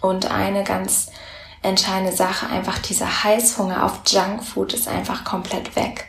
Und 0.00 0.30
eine 0.30 0.64
ganz 0.64 1.10
entscheidende 1.62 2.16
Sache, 2.16 2.46
einfach 2.48 2.78
dieser 2.78 3.24
Heißhunger 3.24 3.84
auf 3.84 4.00
Junkfood 4.06 4.72
ist 4.72 4.88
einfach 4.88 5.24
komplett 5.24 5.76
weg. 5.76 6.06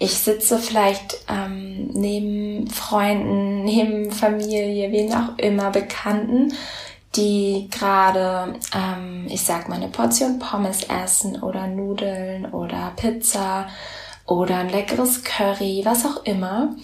Ich 0.00 0.14
sitze 0.14 0.58
vielleicht 0.58 1.24
ähm, 1.28 1.88
neben 1.92 2.68
Freunden, 2.68 3.64
neben 3.64 4.10
Familie, 4.10 4.90
wen 4.92 5.12
auch 5.12 5.38
immer, 5.38 5.70
Bekannten 5.70 6.52
die 7.16 7.68
gerade, 7.70 8.58
ähm, 8.74 9.26
ich 9.28 9.42
sag 9.42 9.68
mal, 9.68 9.76
eine 9.76 9.88
Portion 9.88 10.38
Pommes 10.38 10.84
essen 10.84 11.42
oder 11.42 11.66
Nudeln 11.66 12.46
oder 12.52 12.92
Pizza 12.96 13.68
oder 14.26 14.58
ein 14.58 14.68
leckeres 14.68 15.24
Curry, 15.24 15.82
was 15.84 16.04
auch 16.04 16.24
immer. 16.24 16.76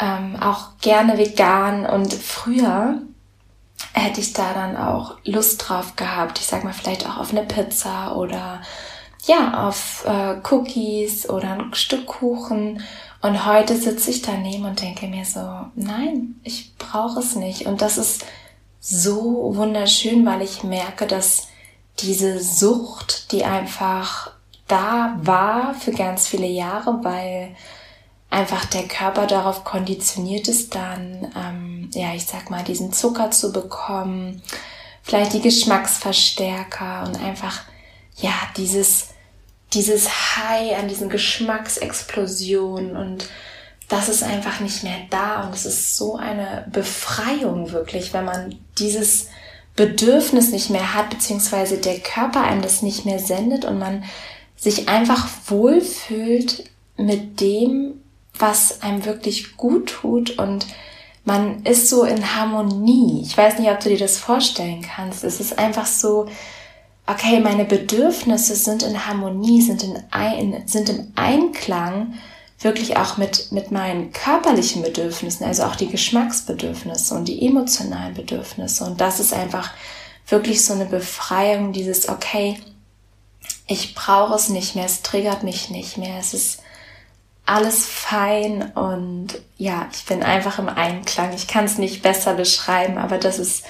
Ähm, 0.00 0.36
auch 0.40 0.78
gerne 0.80 1.18
vegan 1.18 1.84
und 1.84 2.14
früher 2.14 3.00
hätte 3.92 4.20
ich 4.20 4.32
da 4.32 4.52
dann 4.54 4.76
auch 4.76 5.16
Lust 5.24 5.68
drauf 5.68 5.96
gehabt. 5.96 6.38
Ich 6.38 6.46
sag 6.46 6.64
mal, 6.64 6.72
vielleicht 6.72 7.06
auch 7.08 7.18
auf 7.18 7.30
eine 7.30 7.42
Pizza 7.42 8.16
oder 8.16 8.60
ja, 9.26 9.68
auf 9.68 10.04
äh, 10.06 10.36
Cookies 10.50 11.28
oder 11.28 11.52
ein 11.52 11.74
Stück 11.74 12.06
Kuchen. 12.06 12.82
Und 13.20 13.46
heute 13.46 13.76
sitze 13.76 14.10
ich 14.10 14.22
daneben 14.22 14.64
und 14.64 14.80
denke 14.80 15.06
mir 15.08 15.24
so, 15.24 15.40
nein, 15.74 16.36
ich 16.44 16.76
brauche 16.78 17.18
es 17.18 17.34
nicht. 17.34 17.66
Und 17.66 17.82
das 17.82 17.98
ist 17.98 18.24
so 18.80 19.54
wunderschön, 19.56 20.24
weil 20.24 20.42
ich 20.42 20.62
merke, 20.62 21.06
dass 21.06 21.48
diese 21.98 22.40
Sucht, 22.40 23.32
die 23.32 23.44
einfach 23.44 24.30
da 24.68 25.16
war 25.20 25.74
für 25.74 25.92
ganz 25.92 26.28
viele 26.28 26.46
Jahre, 26.46 27.02
weil 27.02 27.56
einfach 28.30 28.66
der 28.66 28.84
Körper 28.84 29.26
darauf 29.26 29.64
konditioniert 29.64 30.48
ist, 30.48 30.74
dann, 30.74 31.32
ähm, 31.36 31.90
ja, 31.94 32.14
ich 32.14 32.26
sag 32.26 32.50
mal, 32.50 32.62
diesen 32.62 32.92
Zucker 32.92 33.30
zu 33.30 33.52
bekommen, 33.52 34.42
vielleicht 35.02 35.32
die 35.32 35.40
Geschmacksverstärker 35.40 37.04
und 37.06 37.20
einfach, 37.20 37.62
ja, 38.16 38.34
dieses, 38.56 39.08
dieses 39.72 40.36
High 40.36 40.78
an 40.78 40.88
diesen 40.88 41.08
Geschmacksexplosionen 41.08 42.96
und 42.96 43.28
das 43.88 44.10
ist 44.10 44.22
einfach 44.22 44.60
nicht 44.60 44.84
mehr 44.84 44.98
da 45.08 45.44
und 45.44 45.54
es 45.54 45.64
ist 45.64 45.96
so 45.96 46.16
eine 46.16 46.66
Befreiung 46.70 47.72
wirklich, 47.72 48.12
wenn 48.12 48.26
man 48.26 48.58
dieses 48.78 49.28
Bedürfnis 49.76 50.50
nicht 50.50 50.68
mehr 50.68 50.92
hat, 50.92 51.08
beziehungsweise 51.08 51.78
der 51.78 52.00
Körper 52.00 52.42
einem 52.42 52.60
das 52.60 52.82
nicht 52.82 53.06
mehr 53.06 53.18
sendet 53.18 53.64
und 53.64 53.78
man 53.78 54.04
sich 54.56 54.88
einfach 54.88 55.26
wohlfühlt 55.46 56.64
mit 56.96 57.40
dem, 57.40 58.02
was 58.38 58.82
einem 58.82 59.04
wirklich 59.04 59.56
gut 59.56 59.88
tut 59.88 60.38
und 60.38 60.66
man 61.24 61.62
ist 61.64 61.88
so 61.88 62.04
in 62.04 62.34
Harmonie. 62.36 63.22
Ich 63.22 63.36
weiß 63.36 63.58
nicht, 63.58 63.70
ob 63.70 63.80
du 63.80 63.90
dir 63.90 63.98
das 63.98 64.16
vorstellen 64.16 64.80
kannst. 64.80 65.24
Es 65.24 65.40
ist 65.40 65.58
einfach 65.58 65.86
so, 65.86 66.26
okay, 67.06 67.40
meine 67.40 67.64
Bedürfnisse 67.64 68.54
sind 68.54 68.82
in 68.82 69.06
Harmonie, 69.06 69.60
sind, 69.60 69.82
in 69.82 70.02
ein, 70.10 70.62
sind 70.66 70.88
im 70.88 71.12
Einklang 71.16 72.14
wirklich 72.60 72.96
auch 72.96 73.18
mit, 73.18 73.52
mit 73.52 73.70
meinen 73.70 74.12
körperlichen 74.12 74.82
Bedürfnissen, 74.82 75.46
also 75.46 75.64
auch 75.64 75.76
die 75.76 75.88
Geschmacksbedürfnisse 75.88 77.14
und 77.14 77.26
die 77.26 77.46
emotionalen 77.46 78.14
Bedürfnisse. 78.14 78.84
Und 78.84 79.00
das 79.00 79.20
ist 79.20 79.32
einfach 79.32 79.70
wirklich 80.26 80.64
so 80.64 80.74
eine 80.74 80.86
Befreiung, 80.86 81.72
dieses, 81.72 82.08
okay, 82.08 82.58
ich 83.66 83.94
brauche 83.94 84.34
es 84.34 84.48
nicht 84.48 84.74
mehr, 84.74 84.86
es 84.86 85.02
triggert 85.02 85.44
mich 85.44 85.70
nicht 85.70 85.98
mehr, 85.98 86.18
es 86.18 86.34
ist 86.34 86.62
alles 87.48 87.86
fein 87.86 88.72
und 88.72 89.40
ja, 89.56 89.88
ich 89.92 90.04
bin 90.04 90.22
einfach 90.22 90.58
im 90.58 90.68
Einklang. 90.68 91.32
Ich 91.32 91.48
kann 91.48 91.64
es 91.64 91.78
nicht 91.78 92.02
besser 92.02 92.34
beschreiben, 92.34 92.98
aber 92.98 93.16
das 93.16 93.38
ist 93.38 93.64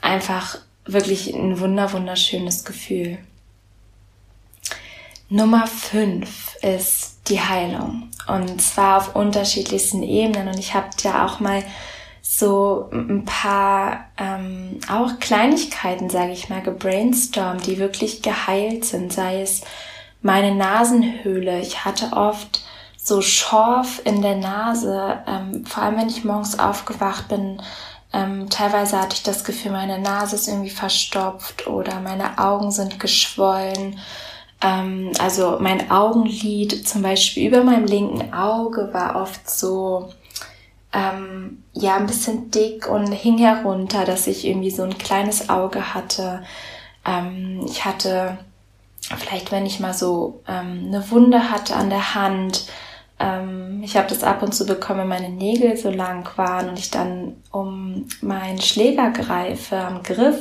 einfach 0.00 0.58
wirklich 0.84 1.34
ein 1.34 1.58
wunder, 1.58 1.92
wunderschönes 1.92 2.64
Gefühl. 2.64 3.18
Nummer 5.28 5.66
fünf 5.66 6.54
ist 6.62 7.18
die 7.28 7.40
Heilung. 7.40 8.08
Und 8.28 8.62
zwar 8.62 8.98
auf 8.98 9.16
unterschiedlichsten 9.16 10.02
Ebenen. 10.02 10.48
Und 10.48 10.58
ich 10.58 10.74
habe 10.74 10.88
ja 11.02 11.26
auch 11.26 11.40
mal 11.40 11.64
so 12.22 12.88
ein 12.92 13.24
paar 13.24 14.06
ähm, 14.16 14.78
auch 14.88 15.18
Kleinigkeiten, 15.18 16.08
sage 16.08 16.32
ich 16.32 16.48
mal, 16.48 16.62
gebrainstormt, 16.62 17.66
die 17.66 17.78
wirklich 17.78 18.22
geheilt 18.22 18.84
sind. 18.84 19.12
Sei 19.12 19.42
es 19.42 19.62
meine 20.22 20.54
Nasenhöhle. 20.54 21.60
Ich 21.60 21.84
hatte 21.84 22.12
oft 22.12 22.62
so 23.08 23.20
Schorf 23.22 24.00
in 24.04 24.22
der 24.22 24.36
Nase, 24.36 25.18
ähm, 25.26 25.66
vor 25.66 25.82
allem 25.82 25.96
wenn 25.96 26.08
ich 26.08 26.24
morgens 26.24 26.58
aufgewacht 26.58 27.28
bin. 27.28 27.60
Ähm, 28.12 28.48
teilweise 28.48 29.00
hatte 29.00 29.16
ich 29.16 29.22
das 29.22 29.44
Gefühl, 29.44 29.72
meine 29.72 29.98
Nase 29.98 30.36
ist 30.36 30.48
irgendwie 30.48 30.70
verstopft 30.70 31.66
oder 31.66 32.00
meine 32.00 32.38
Augen 32.38 32.70
sind 32.70 33.00
geschwollen 33.00 33.98
ähm, 34.60 35.12
also 35.18 35.58
mein 35.60 35.90
Augenlid 35.90 36.86
zum 36.88 37.02
Beispiel 37.02 37.48
über 37.48 37.62
meinem 37.62 37.86
linken 37.86 38.32
Auge 38.34 38.92
war 38.92 39.16
oft 39.16 39.48
so, 39.48 40.12
ähm, 40.92 41.62
ja, 41.74 41.96
ein 41.96 42.06
bisschen 42.06 42.50
dick 42.50 42.88
und 42.88 43.12
hing 43.12 43.38
herunter, 43.38 44.04
dass 44.04 44.26
ich 44.26 44.44
irgendwie 44.46 44.70
so 44.70 44.82
ein 44.82 44.98
kleines 44.98 45.48
Auge 45.48 45.94
hatte. 45.94 46.42
Ähm, 47.06 47.64
ich 47.66 47.84
hatte 47.84 48.38
vielleicht, 49.16 49.52
wenn 49.52 49.66
ich 49.66 49.80
mal 49.80 49.94
so 49.94 50.42
ähm, 50.48 50.86
eine 50.88 51.10
Wunde 51.10 51.50
hatte 51.50 51.76
an 51.76 51.90
der 51.90 52.14
Hand, 52.14 52.66
ähm, 53.20 53.82
ich 53.82 53.96
habe 53.96 54.08
das 54.08 54.22
ab 54.22 54.42
und 54.42 54.54
zu 54.54 54.66
bekommen, 54.66 55.00
wenn 55.00 55.08
meine 55.08 55.28
Nägel 55.28 55.76
so 55.76 55.90
lang 55.90 56.28
waren 56.36 56.68
und 56.68 56.78
ich 56.78 56.90
dann 56.90 57.36
um 57.50 58.06
meinen 58.20 58.60
Schläger 58.60 59.10
greife 59.10 59.76
am 59.76 60.02
Griff, 60.02 60.38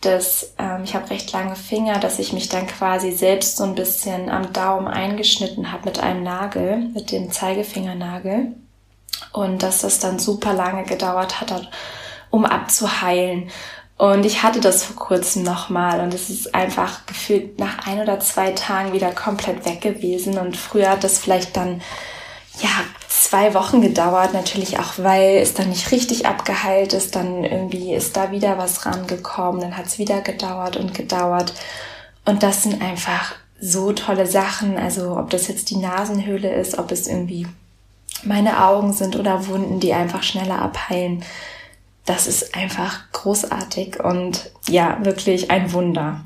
dass 0.00 0.54
ähm, 0.58 0.82
ich 0.84 0.94
habe 0.94 1.10
recht 1.10 1.32
lange 1.32 1.54
Finger, 1.54 1.98
dass 1.98 2.18
ich 2.18 2.32
mich 2.32 2.48
dann 2.48 2.66
quasi 2.66 3.12
selbst 3.12 3.56
so 3.56 3.64
ein 3.64 3.76
bisschen 3.76 4.30
am 4.30 4.52
Daumen 4.52 4.88
eingeschnitten 4.88 5.70
habe 5.70 5.84
mit 5.84 6.00
einem 6.00 6.24
Nagel, 6.24 6.78
mit 6.92 7.12
dem 7.12 7.30
Zeigefingernagel. 7.30 8.54
Und 9.32 9.62
dass 9.62 9.82
das 9.82 10.00
dann 10.00 10.18
super 10.18 10.52
lange 10.52 10.84
gedauert 10.84 11.40
hat, 11.40 11.70
um 12.30 12.44
abzuheilen. 12.44 13.50
Und 14.02 14.26
ich 14.26 14.42
hatte 14.42 14.58
das 14.58 14.82
vor 14.82 14.96
kurzem 14.96 15.44
nochmal 15.44 16.00
und 16.00 16.12
es 16.12 16.28
ist 16.28 16.56
einfach 16.56 17.06
gefühlt 17.06 17.60
nach 17.60 17.86
ein 17.86 18.00
oder 18.00 18.18
zwei 18.18 18.50
Tagen 18.50 18.92
wieder 18.92 19.12
komplett 19.12 19.64
weg 19.64 19.80
gewesen. 19.80 20.38
Und 20.38 20.56
früher 20.56 20.90
hat 20.90 21.04
das 21.04 21.20
vielleicht 21.20 21.56
dann, 21.56 21.80
ja, 22.60 22.68
zwei 23.06 23.54
Wochen 23.54 23.80
gedauert, 23.80 24.34
natürlich 24.34 24.80
auch, 24.80 24.94
weil 24.96 25.36
es 25.36 25.54
dann 25.54 25.68
nicht 25.68 25.92
richtig 25.92 26.26
abgeheilt 26.26 26.94
ist. 26.94 27.14
Dann 27.14 27.44
irgendwie 27.44 27.94
ist 27.94 28.16
da 28.16 28.32
wieder 28.32 28.58
was 28.58 28.84
rangekommen, 28.86 29.60
dann 29.60 29.76
hat 29.76 29.86
es 29.86 30.00
wieder 30.00 30.20
gedauert 30.20 30.76
und 30.76 30.94
gedauert. 30.94 31.54
Und 32.24 32.42
das 32.42 32.64
sind 32.64 32.82
einfach 32.82 33.36
so 33.60 33.92
tolle 33.92 34.26
Sachen. 34.26 34.78
Also 34.78 35.16
ob 35.16 35.30
das 35.30 35.46
jetzt 35.46 35.70
die 35.70 35.76
Nasenhöhle 35.76 36.52
ist, 36.52 36.76
ob 36.76 36.90
es 36.90 37.06
irgendwie 37.06 37.46
meine 38.24 38.64
Augen 38.66 38.94
sind 38.94 39.14
oder 39.14 39.46
Wunden, 39.46 39.78
die 39.78 39.92
einfach 39.92 40.24
schneller 40.24 40.60
abheilen. 40.60 41.22
Das 42.04 42.26
ist 42.26 42.54
einfach 42.54 43.10
großartig 43.12 44.00
und 44.00 44.50
ja, 44.68 44.98
wirklich 45.04 45.50
ein 45.50 45.72
Wunder. 45.72 46.24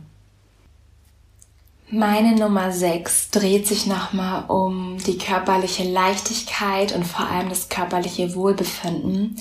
Meine 1.90 2.34
Nummer 2.34 2.72
6 2.72 3.30
dreht 3.30 3.68
sich 3.68 3.86
nochmal 3.86 4.44
um 4.48 4.98
die 4.98 5.18
körperliche 5.18 5.84
Leichtigkeit 5.84 6.92
und 6.92 7.04
vor 7.04 7.28
allem 7.28 7.48
das 7.48 7.68
körperliche 7.68 8.34
Wohlbefinden. 8.34 9.36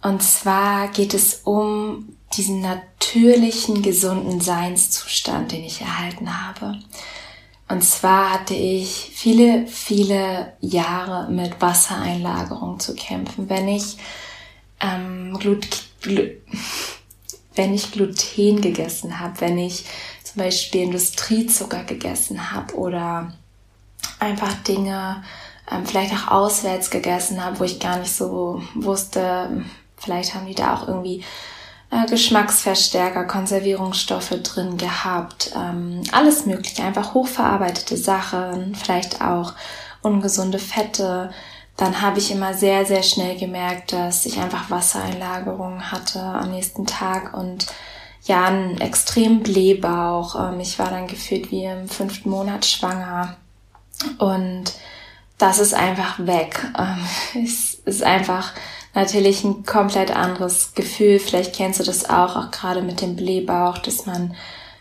Und 0.00 0.22
zwar 0.22 0.88
geht 0.88 1.14
es 1.14 1.40
um 1.44 2.14
diesen 2.36 2.60
natürlichen, 2.60 3.82
gesunden 3.82 4.40
Seinszustand, 4.40 5.50
den 5.50 5.64
ich 5.64 5.80
erhalten 5.80 6.46
habe. 6.46 6.78
Und 7.68 7.82
zwar 7.82 8.34
hatte 8.34 8.54
ich 8.54 9.10
viele, 9.14 9.66
viele 9.66 10.52
Jahre 10.60 11.30
mit 11.32 11.60
Wassereinlagerung 11.60 12.78
zu 12.78 12.94
kämpfen. 12.94 13.48
Wenn 13.48 13.66
ich, 13.68 13.96
ähm, 14.84 15.38
Glut, 15.38 15.66
Glut, 16.02 16.30
wenn 17.54 17.74
ich 17.74 17.92
Gluten 17.92 18.60
gegessen 18.60 19.20
habe, 19.20 19.40
wenn 19.40 19.58
ich 19.58 19.84
zum 20.22 20.42
Beispiel 20.42 20.82
Industriezucker 20.82 21.84
gegessen 21.84 22.50
habe 22.52 22.74
oder 22.74 23.32
einfach 24.18 24.54
Dinge 24.62 25.22
ähm, 25.70 25.86
vielleicht 25.86 26.12
auch 26.12 26.30
auswärts 26.30 26.90
gegessen 26.90 27.44
habe, 27.44 27.60
wo 27.60 27.64
ich 27.64 27.80
gar 27.80 27.98
nicht 27.98 28.12
so 28.12 28.62
wusste, 28.74 29.64
vielleicht 29.96 30.34
haben 30.34 30.46
die 30.46 30.54
da 30.54 30.74
auch 30.74 30.88
irgendwie 30.88 31.24
äh, 31.90 32.06
Geschmacksverstärker, 32.06 33.24
Konservierungsstoffe 33.24 34.34
drin 34.42 34.76
gehabt, 34.76 35.52
ähm, 35.54 36.02
alles 36.12 36.46
mögliche, 36.46 36.82
einfach 36.82 37.14
hochverarbeitete 37.14 37.96
Sachen, 37.96 38.74
vielleicht 38.74 39.20
auch 39.20 39.54
ungesunde 40.02 40.58
Fette. 40.58 41.30
Dann 41.76 42.00
habe 42.00 42.18
ich 42.18 42.30
immer 42.30 42.54
sehr, 42.54 42.86
sehr 42.86 43.02
schnell 43.02 43.36
gemerkt, 43.36 43.92
dass 43.92 44.26
ich 44.26 44.38
einfach 44.38 44.70
Wassereinlagerungen 44.70 45.90
hatte 45.90 46.20
am 46.20 46.52
nächsten 46.52 46.86
Tag 46.86 47.36
und 47.36 47.66
ja, 48.24 48.44
einen 48.44 48.80
extremen 48.80 49.42
Blähbauch. 49.42 50.52
Ähm, 50.52 50.60
ich 50.60 50.78
war 50.78 50.90
dann 50.90 51.08
gefühlt 51.08 51.50
wie 51.50 51.64
im 51.64 51.88
fünften 51.88 52.30
Monat 52.30 52.64
schwanger. 52.64 53.36
Und 54.18 54.72
das 55.38 55.58
ist 55.58 55.74
einfach 55.74 56.18
weg. 56.20 56.64
Ähm, 56.78 57.44
es 57.44 57.74
ist 57.74 58.02
einfach 58.02 58.52
natürlich 58.94 59.44
ein 59.44 59.64
komplett 59.64 60.14
anderes 60.14 60.74
Gefühl. 60.74 61.18
Vielleicht 61.18 61.54
kennst 61.54 61.80
du 61.80 61.84
das 61.84 62.08
auch, 62.08 62.36
auch 62.36 62.50
gerade 62.50 62.82
mit 62.82 63.00
dem 63.00 63.16
Blähbauch, 63.16 63.78
dass 63.78 64.06
man 64.06 64.34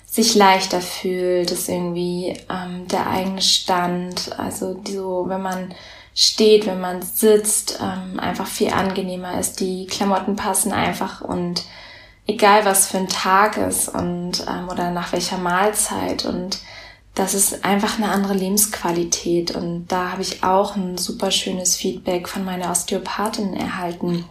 sich 0.06 0.36
leichter 0.36 0.79
fühlt, 0.79 1.49
dass 1.49 1.67
irgendwie 1.67 2.38
ähm, 2.47 2.88
der 2.88 3.08
eigene 3.08 3.41
Stand, 3.41 4.38
also 4.38 4.79
so, 4.88 5.25
wenn 5.27 5.41
man 5.41 5.73
steht, 6.15 6.65
wenn 6.65 6.80
man 6.80 7.02
sitzt, 7.02 7.80
ähm, 7.82 8.19
einfach 8.19 8.47
viel 8.47 8.71
angenehmer 8.71 9.39
ist. 9.39 9.60
Die 9.60 9.88
Klamotten 9.88 10.36
passen 10.36 10.71
einfach 10.71 11.21
und 11.21 11.63
egal 12.28 12.65
was 12.65 12.88
für 12.88 12.97
ein 12.97 13.10
Tag 13.10 13.58
ist 13.58 13.89
und 13.89 14.45
ähm, 14.47 14.69
oder 14.69 14.91
nach 14.91 15.12
welcher 15.12 15.38
Mahlzeit. 15.38 16.26
Und 16.26 16.60
das 17.15 17.34
ist 17.34 17.65
einfach 17.65 17.97
eine 17.97 18.10
andere 18.10 18.34
Lebensqualität. 18.34 19.56
Und 19.56 19.88
da 19.88 20.12
habe 20.12 20.21
ich 20.21 20.43
auch 20.43 20.76
ein 20.76 20.97
super 20.97 21.32
schönes 21.32 21.76
Feedback 21.76 22.30
von 22.30 22.45
meiner 22.45 22.71
Osteopathin 22.71 23.54
erhalten, 23.54 24.26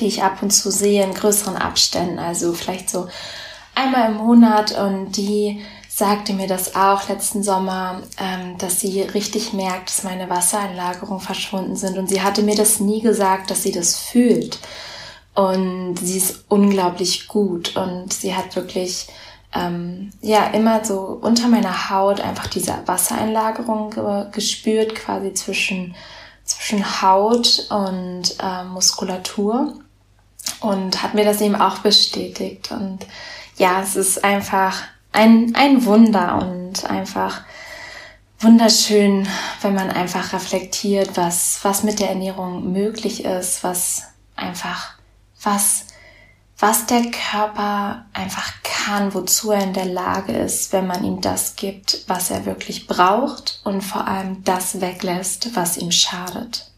die 0.00 0.06
ich 0.06 0.22
ab 0.22 0.42
und 0.42 0.50
zu 0.50 0.70
sehe 0.70 1.04
in 1.04 1.14
größeren 1.14 1.56
Abständen, 1.56 2.18
also 2.18 2.52
vielleicht 2.52 2.90
so 2.90 3.08
einmal 3.74 4.10
im 4.10 4.16
Monat. 4.16 4.76
Und 4.78 5.16
die 5.16 5.62
sagte 5.98 6.32
mir 6.32 6.46
das 6.46 6.76
auch 6.76 7.08
letzten 7.08 7.42
Sommer, 7.42 8.02
ähm, 8.18 8.56
dass 8.58 8.80
sie 8.80 9.02
richtig 9.02 9.52
merkt, 9.52 9.88
dass 9.88 10.04
meine 10.04 10.30
Wassereinlagerungen 10.30 11.20
verschwunden 11.20 11.74
sind 11.74 11.98
und 11.98 12.08
sie 12.08 12.22
hatte 12.22 12.42
mir 12.42 12.54
das 12.54 12.78
nie 12.78 13.00
gesagt, 13.00 13.50
dass 13.50 13.64
sie 13.64 13.72
das 13.72 13.98
fühlt. 13.98 14.60
Und 15.34 15.96
sie 15.96 16.18
ist 16.18 16.44
unglaublich 16.48 17.26
gut 17.26 17.76
und 17.76 18.12
sie 18.12 18.36
hat 18.36 18.54
wirklich 18.54 19.08
ähm, 19.52 20.12
ja 20.20 20.46
immer 20.48 20.84
so 20.84 21.18
unter 21.20 21.48
meiner 21.48 21.90
Haut 21.90 22.20
einfach 22.20 22.46
diese 22.46 22.74
Wassereinlagerung 22.86 23.90
ge 23.90 24.26
gespürt, 24.30 24.94
quasi 24.94 25.34
zwischen, 25.34 25.96
zwischen 26.44 27.02
Haut 27.02 27.66
und 27.70 28.36
äh, 28.40 28.64
Muskulatur 28.64 29.74
und 30.60 31.02
hat 31.02 31.14
mir 31.14 31.24
das 31.24 31.40
eben 31.40 31.56
auch 31.56 31.78
bestätigt. 31.78 32.70
Und 32.70 33.00
ja, 33.56 33.82
es 33.82 33.96
ist 33.96 34.22
einfach 34.22 34.82
ein, 35.12 35.54
ein 35.54 35.84
Wunder 35.84 36.36
und 36.36 36.84
einfach 36.88 37.42
wunderschön, 38.40 39.26
wenn 39.62 39.74
man 39.74 39.90
einfach 39.90 40.32
reflektiert, 40.32 41.16
was, 41.16 41.60
was 41.62 41.82
mit 41.82 42.00
der 42.00 42.10
Ernährung 42.10 42.72
möglich 42.72 43.24
ist, 43.24 43.64
was 43.64 44.02
einfach 44.36 44.98
was, 45.42 45.86
was 46.58 46.86
der 46.86 47.10
Körper 47.10 48.06
einfach 48.12 48.52
kann, 48.62 49.14
wozu 49.14 49.52
er 49.52 49.62
in 49.62 49.72
der 49.72 49.86
Lage 49.86 50.32
ist, 50.32 50.72
wenn 50.72 50.86
man 50.86 51.04
ihm 51.04 51.20
das 51.20 51.56
gibt, 51.56 52.04
was 52.08 52.30
er 52.30 52.46
wirklich 52.46 52.86
braucht 52.86 53.60
und 53.64 53.82
vor 53.82 54.06
allem 54.06 54.42
das 54.44 54.80
weglässt, 54.80 55.54
was 55.54 55.76
ihm 55.76 55.92
schadet. 55.92 56.70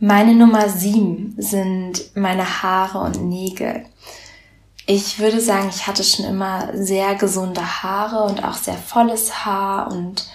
Meine 0.00 0.34
Nummer 0.34 0.68
sieben 0.68 1.34
sind 1.38 2.16
meine 2.16 2.62
Haare 2.62 3.00
und 3.00 3.28
Nägel. 3.28 3.84
Ich 4.90 5.18
würde 5.18 5.38
sagen, 5.38 5.68
ich 5.68 5.86
hatte 5.86 6.02
schon 6.02 6.24
immer 6.24 6.70
sehr 6.72 7.14
gesunde 7.14 7.60
Haare 7.60 8.22
und 8.22 8.42
auch 8.42 8.54
sehr 8.54 8.78
volles 8.78 9.44
Haar 9.44 9.92
und 9.92 10.26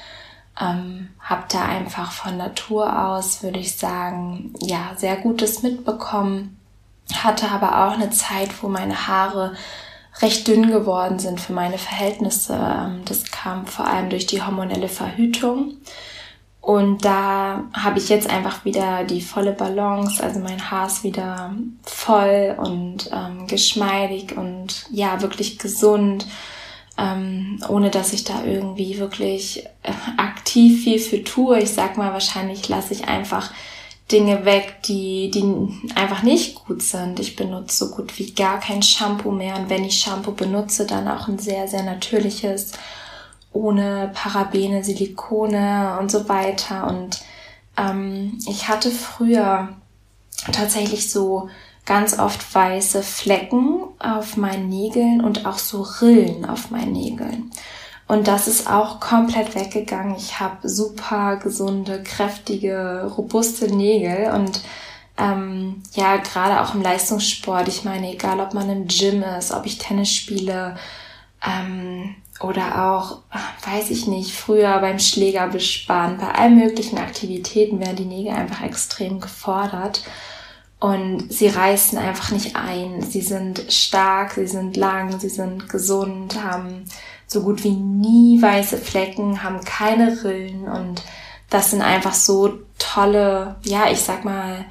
ähm, 0.62 1.10
habe 1.20 1.46
da 1.52 1.66
einfach 1.66 2.12
von 2.12 2.38
Natur 2.38 3.08
aus, 3.08 3.42
würde 3.42 3.58
ich 3.58 3.76
sagen, 3.76 4.54
ja, 4.62 4.92
sehr 4.96 5.16
Gutes 5.16 5.64
mitbekommen. 5.64 6.60
Hatte 7.16 7.50
aber 7.50 7.84
auch 7.84 7.94
eine 7.94 8.12
Zeit, 8.12 8.62
wo 8.62 8.68
meine 8.68 9.08
Haare 9.08 9.56
recht 10.22 10.48
dünn 10.48 10.70
geworden 10.72 11.18
sind 11.18 11.42
für 11.42 11.54
meine 11.54 11.80
Verhältnisse. 11.80 12.54
Ähm, 12.54 13.02
das 13.06 13.24
kam 13.32 13.66
vor 13.66 13.88
allem 13.88 14.12
durch 14.12 14.28
die 14.28 14.44
hormonelle 14.44 14.88
Verhütung. 14.88 15.78
Und 16.64 17.04
da 17.04 17.66
habe 17.74 18.00
ich 18.00 18.08
jetzt 18.08 18.30
einfach 18.30 18.64
wieder 18.64 19.04
die 19.04 19.22
volle 19.22 19.52
Balance, 19.52 20.24
also 20.24 20.40
mein 20.40 20.72
Haar 20.72 20.88
ist 20.88 21.04
wieder 21.04 21.54
voll 21.84 22.56
und 22.58 23.10
ähm, 23.12 23.48
geschmeidig 23.48 24.38
und 24.38 24.86
ja, 24.90 25.22
wirklich 25.22 25.60
gesund 25.60 26.26
ähm, 26.98 27.60
ohne 27.70 27.90
dass 27.90 28.14
ich 28.14 28.24
da 28.24 28.44
irgendwie 28.44 29.00
wirklich 29.00 29.66
äh, 29.84 29.92
aktiv 30.18 30.84
viel 30.84 31.00
für 31.00 31.24
tue. 31.24 31.60
Ich 31.60 31.72
sag 31.72 31.98
mal, 31.98 32.14
wahrscheinlich 32.14 32.70
lasse 32.70 32.94
ich 32.94 33.08
einfach 33.08 33.52
Dinge 34.12 34.46
weg, 34.46 34.84
die, 34.86 35.32
die 35.32 35.44
einfach 35.96 36.24
nicht 36.24 36.66
gut 36.66 36.84
sind. 36.84 37.20
Ich 37.20 37.36
benutze 37.36 37.86
so 37.86 37.96
gut 37.96 38.20
wie 38.20 38.34
gar 38.34 38.60
kein 38.60 38.84
Shampoo 38.84 39.32
mehr 39.32 39.56
und 39.56 39.70
wenn 39.70 39.84
ich 39.84 40.00
Shampoo 40.00 40.34
benutze, 40.34 40.86
dann 40.86 41.08
auch 41.08 41.28
ein 41.28 41.40
sehr, 41.40 41.68
sehr 41.68 41.84
natürliches, 41.84 42.74
ohne 43.54 44.12
Parabene, 44.14 44.84
Silikone 44.84 45.98
und 46.00 46.12
so 46.12 46.28
weiter. 46.28 46.88
Und 46.88 47.22
ähm, 47.78 48.40
ich 48.48 48.68
hatte 48.68 48.92
früher 48.92 49.70
tatsächlich 50.52 51.10
so 51.10 51.50
ganz 51.86 52.18
oft 52.18 52.54
weiße 52.54 53.04
Flecken 53.04 53.84
auf 54.00 54.38
meinen 54.38 54.70
Nägeln 54.70 55.24
und 55.24 55.46
auch 55.46 55.58
so 55.58 55.82
Rillen 55.82 56.46
auf 56.46 56.72
meinen 56.72 56.94
Nägeln. 56.94 57.52
Und 58.08 58.28
das 58.28 58.48
ist 58.48 58.70
auch 58.70 59.00
komplett 59.00 59.56
weggegangen. 59.56 60.16
Ich 60.16 60.40
habe 60.40 60.68
super 60.68 61.38
gesunde, 61.38 62.04
kräftige, 62.04 63.12
robuste 63.18 63.74
Nägel 63.74 64.32
und 64.34 64.62
ähm, 65.18 65.84
ja, 65.94 66.18
gerade 66.18 66.62
auch 66.62 66.74
im 66.74 66.82
Leistungssport. 66.82 67.68
Ich 67.68 67.84
meine, 67.84 68.14
egal 68.14 68.40
ob 68.40 68.54
man 68.54 68.70
im 68.70 68.88
Gym 68.88 69.24
ist, 69.38 69.52
ob 69.52 69.66
ich 69.66 69.78
Tennis 69.78 70.12
spiele 70.12 70.76
ähm, 71.46 72.16
oder 72.40 72.92
auch, 72.92 73.20
weiß 73.66 73.90
ich 73.90 74.08
nicht, 74.08 74.34
früher 74.34 74.80
beim 74.80 75.00
Schläger 75.00 75.48
bespannen, 75.48 76.18
bei 76.18 76.30
allen 76.34 76.58
möglichen 76.58 76.98
Aktivitäten 76.98 77.80
werden 77.80 77.96
die 77.96 78.06
Nägel 78.06 78.34
einfach 78.34 78.64
extrem 78.64 79.20
gefordert. 79.20 80.04
und 80.80 81.32
sie 81.32 81.48
reißen 81.48 81.98
einfach 81.98 82.32
nicht 82.32 82.58
ein. 82.58 83.02
Sie 83.02 83.22
sind 83.22 83.72
stark, 83.72 84.34
sie 84.34 84.48
sind 84.48 84.76
lang, 84.76 85.18
sie 85.20 85.30
sind 85.30 85.70
gesund, 85.70 86.44
haben 86.44 86.84
so 87.26 87.42
gut 87.42 87.64
wie 87.64 87.72
nie 87.72 88.42
weiße 88.42 88.78
Flecken, 88.78 89.44
haben 89.44 89.62
keine 89.64 90.24
Rillen 90.24 90.68
und 90.68 91.02
das 91.50 91.72
sind 91.72 91.82
einfach 91.82 92.14
so 92.14 92.60
tolle, 92.80 93.56
ja, 93.64 93.90
ich 93.92 94.02
sag 94.02 94.26
mal, 94.26 94.66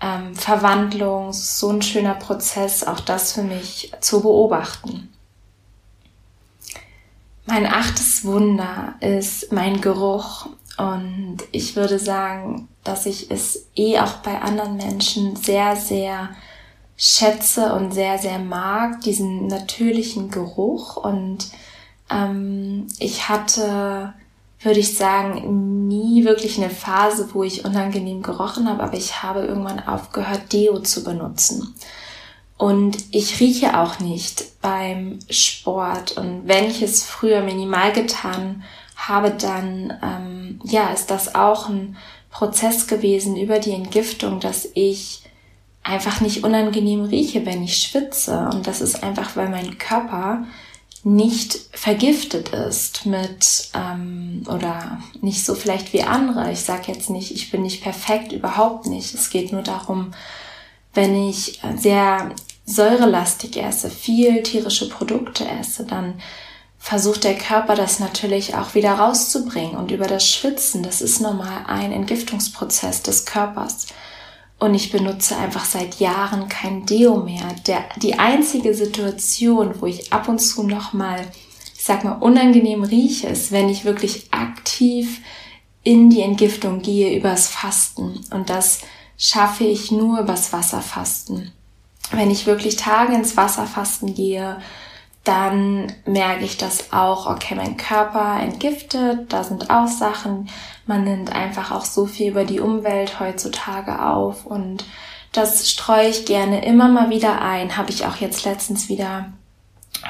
ähm, 0.00 0.34
Verwandlung, 0.36 1.32
so 1.32 1.70
ein 1.70 1.82
schöner 1.82 2.14
Prozess, 2.14 2.84
auch 2.84 3.00
das 3.00 3.32
für 3.32 3.42
mich 3.42 3.92
zu 4.00 4.20
beobachten. 4.20 5.12
Mein 7.48 7.64
achtes 7.64 8.26
Wunder 8.26 8.96
ist 9.00 9.52
mein 9.52 9.80
Geruch 9.80 10.50
und 10.76 11.38
ich 11.50 11.76
würde 11.76 11.98
sagen, 11.98 12.68
dass 12.84 13.06
ich 13.06 13.30
es 13.30 13.68
eh 13.74 13.98
auch 14.00 14.16
bei 14.16 14.42
anderen 14.42 14.76
Menschen 14.76 15.34
sehr, 15.34 15.74
sehr 15.74 16.28
schätze 16.98 17.72
und 17.72 17.94
sehr, 17.94 18.18
sehr 18.18 18.38
mag, 18.38 19.00
diesen 19.00 19.46
natürlichen 19.46 20.30
Geruch. 20.30 20.98
Und 20.98 21.48
ähm, 22.10 22.86
ich 22.98 23.30
hatte, 23.30 24.12
würde 24.60 24.80
ich 24.80 24.98
sagen, 24.98 25.88
nie 25.88 26.26
wirklich 26.26 26.58
eine 26.58 26.68
Phase, 26.68 27.30
wo 27.32 27.44
ich 27.44 27.64
unangenehm 27.64 28.22
gerochen 28.22 28.68
habe, 28.68 28.82
aber 28.82 28.94
ich 28.98 29.22
habe 29.22 29.46
irgendwann 29.46 29.80
aufgehört, 29.80 30.52
Deo 30.52 30.80
zu 30.80 31.02
benutzen. 31.02 31.74
Und 32.58 32.98
ich 33.12 33.38
rieche 33.38 33.78
auch 33.78 34.00
nicht 34.00 34.60
beim 34.60 35.20
Sport. 35.30 36.18
Und 36.18 36.48
wenn 36.48 36.68
ich 36.68 36.82
es 36.82 37.04
früher 37.04 37.40
minimal 37.40 37.92
getan 37.92 38.64
habe, 38.96 39.30
dann 39.30 39.96
ähm, 40.02 40.60
ja, 40.64 40.88
ist 40.88 41.10
das 41.10 41.36
auch 41.36 41.68
ein 41.68 41.96
Prozess 42.30 42.88
gewesen 42.88 43.36
über 43.36 43.60
die 43.60 43.72
Entgiftung, 43.72 44.40
dass 44.40 44.68
ich 44.74 45.22
einfach 45.84 46.20
nicht 46.20 46.42
unangenehm 46.42 47.04
rieche, 47.04 47.46
wenn 47.46 47.62
ich 47.62 47.78
schwitze. 47.78 48.50
Und 48.52 48.66
das 48.66 48.80
ist 48.80 49.04
einfach, 49.04 49.36
weil 49.36 49.48
mein 49.48 49.78
Körper 49.78 50.44
nicht 51.04 51.60
vergiftet 51.72 52.48
ist 52.48 53.06
mit 53.06 53.70
ähm, 53.72 54.42
oder 54.48 55.00
nicht 55.20 55.44
so 55.44 55.54
vielleicht 55.54 55.92
wie 55.92 56.02
andere. 56.02 56.50
Ich 56.50 56.60
sage 56.60 56.92
jetzt 56.92 57.08
nicht, 57.08 57.30
ich 57.30 57.52
bin 57.52 57.62
nicht 57.62 57.82
perfekt, 57.82 58.32
überhaupt 58.32 58.86
nicht. 58.86 59.14
Es 59.14 59.30
geht 59.30 59.52
nur 59.52 59.62
darum, 59.62 60.12
wenn 60.92 61.28
ich 61.28 61.60
sehr 61.76 62.30
säurelastig 62.68 63.56
esse, 63.56 63.88
viel 63.88 64.42
tierische 64.42 64.90
Produkte 64.90 65.48
esse, 65.48 65.84
dann 65.84 66.20
versucht 66.78 67.24
der 67.24 67.36
Körper 67.36 67.74
das 67.74 67.98
natürlich 67.98 68.54
auch 68.54 68.74
wieder 68.74 68.92
rauszubringen. 68.92 69.76
Und 69.76 69.90
über 69.90 70.06
das 70.06 70.28
Schwitzen, 70.28 70.82
das 70.82 71.00
ist 71.00 71.20
normal 71.20 71.64
ein 71.66 71.92
Entgiftungsprozess 71.92 73.02
des 73.02 73.24
Körpers. 73.24 73.86
Und 74.58 74.74
ich 74.74 74.92
benutze 74.92 75.36
einfach 75.36 75.64
seit 75.64 75.98
Jahren 75.98 76.48
kein 76.48 76.84
Deo 76.84 77.16
mehr. 77.16 77.46
Der, 77.66 77.84
die 77.96 78.18
einzige 78.18 78.74
Situation, 78.74 79.80
wo 79.80 79.86
ich 79.86 80.12
ab 80.12 80.28
und 80.28 80.38
zu 80.38 80.62
nochmal, 80.62 81.26
ich 81.74 81.84
sag 81.84 82.04
mal, 82.04 82.18
unangenehm 82.18 82.84
rieche, 82.84 83.28
ist, 83.28 83.50
wenn 83.50 83.70
ich 83.70 83.86
wirklich 83.86 84.26
aktiv 84.32 85.20
in 85.84 86.10
die 86.10 86.20
Entgiftung 86.20 86.82
gehe 86.82 87.16
übers 87.16 87.48
Fasten. 87.48 88.20
Und 88.30 88.50
das 88.50 88.80
schaffe 89.16 89.64
ich 89.64 89.90
nur 89.90 90.20
übers 90.20 90.52
Wasserfasten 90.52 91.52
wenn 92.12 92.30
ich 92.30 92.46
wirklich 92.46 92.76
Tage 92.76 93.14
ins 93.14 93.36
Wasserfasten 93.36 94.14
gehe, 94.14 94.58
dann 95.24 95.92
merke 96.06 96.44
ich 96.44 96.56
das 96.56 96.92
auch, 96.92 97.26
okay, 97.26 97.54
mein 97.54 97.76
Körper 97.76 98.40
entgiftet, 98.40 99.32
da 99.32 99.44
sind 99.44 99.68
auch 99.68 99.88
Sachen, 99.88 100.48
man 100.86 101.04
nimmt 101.04 101.32
einfach 101.32 101.70
auch 101.70 101.84
so 101.84 102.06
viel 102.06 102.30
über 102.30 102.44
die 102.44 102.60
Umwelt 102.60 103.20
heutzutage 103.20 104.02
auf 104.02 104.46
und 104.46 104.86
das 105.32 105.70
streue 105.70 106.08
ich 106.08 106.24
gerne 106.24 106.64
immer 106.64 106.88
mal 106.88 107.10
wieder 107.10 107.42
ein. 107.42 107.76
Habe 107.76 107.90
ich 107.90 108.06
auch 108.06 108.16
jetzt 108.16 108.46
letztens 108.46 108.88
wieder 108.88 109.26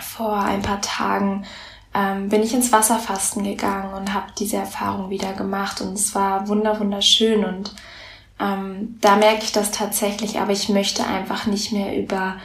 vor 0.01 0.39
ein 0.39 0.63
paar 0.63 0.81
Tagen 0.81 1.45
ähm, 1.95 2.29
bin 2.29 2.43
ich 2.43 2.55
ins 2.55 2.71
Wasserfasten 2.71 3.45
gegangen 3.45 3.95
und 3.95 4.15
habe 4.15 4.27
diese 4.39 4.57
Erfahrung 4.57 5.11
wieder 5.11 5.33
gemacht 5.33 5.81
und 5.81 5.95
es 5.95 6.15
war 6.15 6.49
wunder 6.49 6.79
wunderschön 6.79 7.45
und 7.45 7.75
ähm, 8.41 8.99
da 9.01 9.17
merke 9.17 9.45
ich 9.45 9.53
das 9.53 9.71
tatsächlich, 9.71 10.39
aber 10.39 10.53
ich 10.53 10.69
möchte 10.69 11.07
einfach 11.07 11.47
nicht 11.47 11.73
mehr 11.73 11.97
über, 11.97 12.37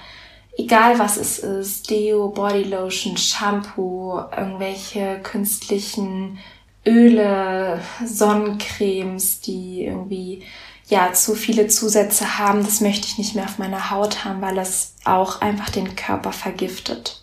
egal 0.58 1.00
was 1.00 1.18
es 1.18 1.40
ist, 1.40 1.90
Deo, 1.90 2.30
Bodylotion, 2.30 3.18
Shampoo, 3.18 4.20
irgendwelche 4.36 5.20
künstlichen 5.22 6.40
Öle, 6.86 7.80
Sonnencremes, 8.06 9.40
die 9.42 9.86
irgendwie 9.86 10.44
ja 10.88 11.14
zu 11.14 11.36
viele 11.36 11.68
Zusätze 11.68 12.38
haben, 12.38 12.64
das 12.64 12.82
möchte 12.82 13.08
ich 13.08 13.18
nicht 13.18 13.36
mehr 13.36 13.46
auf 13.46 13.58
meiner 13.58 13.90
Haut 13.90 14.26
haben, 14.26 14.42
weil 14.42 14.56
das 14.56 14.96
auch 15.06 15.42
einfach 15.42 15.70
den 15.70 15.96
Körper 15.96 16.32
vergiftet. 16.32 17.23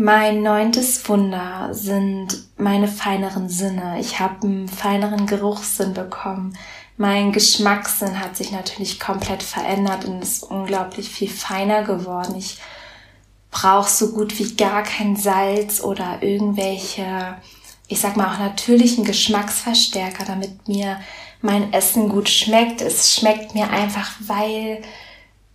Mein 0.00 0.42
neuntes 0.44 1.08
Wunder 1.08 1.70
sind 1.72 2.44
meine 2.56 2.86
feineren 2.86 3.48
Sinne. 3.48 3.98
Ich 3.98 4.20
habe 4.20 4.46
einen 4.46 4.68
feineren 4.68 5.26
Geruchssinn 5.26 5.92
bekommen. 5.92 6.56
Mein 6.96 7.32
Geschmackssinn 7.32 8.20
hat 8.20 8.36
sich 8.36 8.52
natürlich 8.52 9.00
komplett 9.00 9.42
verändert 9.42 10.04
und 10.04 10.22
ist 10.22 10.44
unglaublich 10.44 11.08
viel 11.08 11.28
feiner 11.28 11.82
geworden. 11.82 12.36
Ich 12.38 12.58
brauche 13.50 13.90
so 13.90 14.12
gut 14.12 14.38
wie 14.38 14.54
gar 14.54 14.84
kein 14.84 15.16
Salz 15.16 15.80
oder 15.80 16.22
irgendwelche, 16.22 17.34
ich 17.88 17.98
sag 17.98 18.16
mal 18.16 18.32
auch 18.32 18.38
natürlichen 18.38 19.02
Geschmacksverstärker, 19.02 20.24
damit 20.24 20.68
mir 20.68 21.00
mein 21.42 21.72
Essen 21.72 22.08
gut 22.08 22.28
schmeckt. 22.28 22.82
Es 22.82 23.16
schmeckt 23.16 23.56
mir 23.56 23.68
einfach, 23.70 24.12
weil 24.20 24.80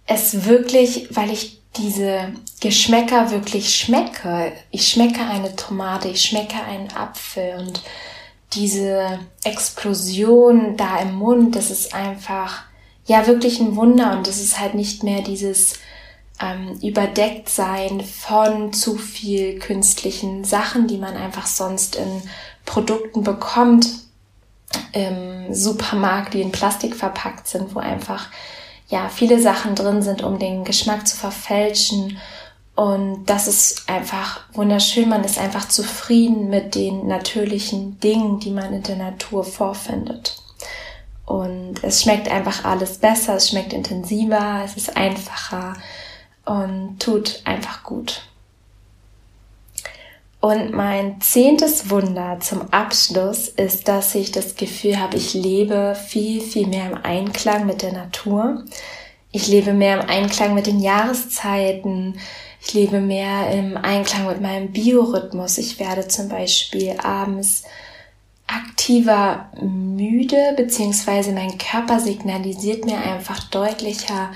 es 0.06 0.44
wirklich, 0.44 1.08
weil 1.16 1.32
ich 1.32 1.63
diese 1.78 2.34
Geschmäcker 2.62 3.32
wirklich 3.32 3.76
schmecke. 3.76 4.52
Ich 4.72 4.88
schmecke 4.88 5.22
eine 5.22 5.56
Tomate, 5.56 6.10
ich 6.10 6.22
schmecke 6.22 6.62
einen 6.62 6.92
Apfel 6.92 7.56
und 7.60 7.82
diese 8.54 9.20
Explosion 9.44 10.78
da 10.78 11.00
im 11.00 11.16
Mund, 11.16 11.56
das 11.56 11.72
ist 11.72 11.96
einfach, 11.96 12.64
ja, 13.06 13.26
wirklich 13.26 13.60
ein 13.60 13.76
Wunder 13.76 14.16
und 14.16 14.28
es 14.28 14.40
ist 14.40 14.60
halt 14.60 14.76
nicht 14.76 15.04
mehr 15.04 15.22
dieses 15.22 15.80
ähm, 16.40 16.80
Überdecktsein 16.82 18.02
von 18.02 18.74
zu 18.74 18.96
viel 18.98 19.60
künstlichen 19.60 20.44
Sachen, 20.44 20.88
die 20.88 20.98
man 20.98 21.18
einfach 21.18 21.48
sonst 21.48 21.96
in 21.96 22.22
Produkten 22.66 23.24
bekommt 23.24 23.88
im 24.92 25.54
Supermarkt, 25.54 26.34
die 26.34 26.42
in 26.42 26.52
Plastik 26.52 26.96
verpackt 26.96 27.48
sind, 27.48 27.76
wo 27.76 27.80
einfach 27.80 28.30
ja, 28.90 29.10
viele 29.10 29.40
Sachen 29.42 29.76
drin 29.76 30.02
sind, 30.02 30.24
um 30.24 30.40
den 30.40 30.64
Geschmack 30.64 31.08
zu 31.08 31.18
verfälschen. 31.18 32.18
Und 32.76 33.26
das 33.26 33.48
ist 33.48 33.90
einfach 33.90 34.42
wunderschön. 34.54 35.10
Man 35.10 35.24
ist 35.24 35.38
einfach 35.38 35.68
zufrieden 35.68 36.50
mit 36.50 36.76
den 36.76 37.08
natürlichen 37.08 38.00
Dingen, 38.00 38.40
die 38.40 38.52
man 38.52 38.74
in 38.74 38.84
der 38.84 38.96
Natur 38.96 39.44
vorfindet. 39.44 40.38
Und 41.26 41.84
es 41.84 42.02
schmeckt 42.02 42.30
einfach 42.30 42.66
alles 42.66 42.98
besser, 42.98 43.36
es 43.36 43.50
schmeckt 43.50 43.74
intensiver, 43.74 44.62
es 44.66 44.76
ist 44.76 44.98
einfacher 44.98 45.74
und 46.46 47.00
tut 47.00 47.42
einfach 47.46 47.84
gut. 47.84 48.24
Und 50.44 50.74
mein 50.74 51.22
zehntes 51.22 51.90
Wunder 51.90 52.38
zum 52.42 52.64
Abschluss 52.74 53.48
ist, 53.48 53.88
dass 53.88 54.14
ich 54.14 54.34
das 54.34 54.58
Gefühl 54.58 55.00
habe, 55.00 55.16
ich 55.16 55.34
lebe 55.34 55.96
viel, 55.96 56.42
viel 56.42 56.68
mehr 56.68 56.92
im 56.92 56.98
Einklang 57.02 57.66
mit 57.66 57.82
der 57.82 57.94
Natur. 57.94 58.66
Ich 59.32 59.48
lebe 59.48 59.72
mehr 59.72 60.02
im 60.02 60.10
Einklang 60.10 60.54
mit 60.54 60.68
den 60.68 60.82
Jahreszeiten. 60.82 62.20
Ich 62.62 62.74
lebe 62.74 63.00
mehr 63.00 63.52
im 63.52 63.78
Einklang 63.78 64.28
mit 64.28 64.42
meinem 64.42 64.74
Biorhythmus. 64.74 65.60
Ich 65.60 65.80
werde 65.80 66.10
zum 66.10 66.28
Beispiel 66.28 66.98
abends 67.02 67.64
aktiver 68.46 69.50
müde, 69.62 70.56
beziehungsweise 70.58 71.32
mein 71.32 71.58
Körper 71.58 72.02
signalisiert 72.02 72.84
mir 72.84 72.98
einfach 72.98 73.46
deutlicher, 73.46 74.32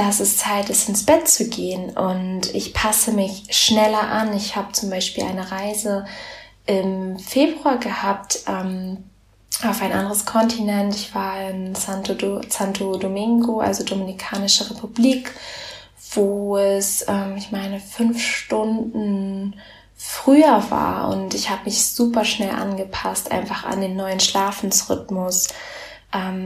dass 0.00 0.18
es 0.18 0.38
Zeit 0.38 0.70
ist, 0.70 0.88
ins 0.88 1.04
Bett 1.04 1.28
zu 1.28 1.50
gehen 1.50 1.90
und 1.90 2.54
ich 2.54 2.72
passe 2.72 3.12
mich 3.12 3.44
schneller 3.50 4.00
an. 4.00 4.34
Ich 4.34 4.56
habe 4.56 4.72
zum 4.72 4.88
Beispiel 4.88 5.24
eine 5.24 5.52
Reise 5.52 6.06
im 6.64 7.18
Februar 7.18 7.76
gehabt 7.76 8.40
ähm, 8.48 9.04
auf 9.62 9.82
ein 9.82 9.92
anderes 9.92 10.24
Kontinent. 10.24 10.94
Ich 10.94 11.14
war 11.14 11.50
in 11.50 11.74
Santo, 11.74 12.14
Do 12.14 12.40
Santo 12.48 12.96
Domingo, 12.96 13.60
also 13.60 13.84
Dominikanische 13.84 14.70
Republik, 14.70 15.34
wo 16.14 16.56
es, 16.56 17.04
ähm, 17.06 17.34
ich 17.36 17.50
meine, 17.50 17.78
fünf 17.78 18.24
Stunden 18.24 19.54
früher 19.96 20.64
war 20.70 21.10
und 21.10 21.34
ich 21.34 21.50
habe 21.50 21.66
mich 21.66 21.86
super 21.86 22.24
schnell 22.24 22.54
angepasst, 22.54 23.30
einfach 23.30 23.64
an 23.64 23.82
den 23.82 23.96
neuen 23.96 24.20
Schlafensrhythmus 24.20 25.48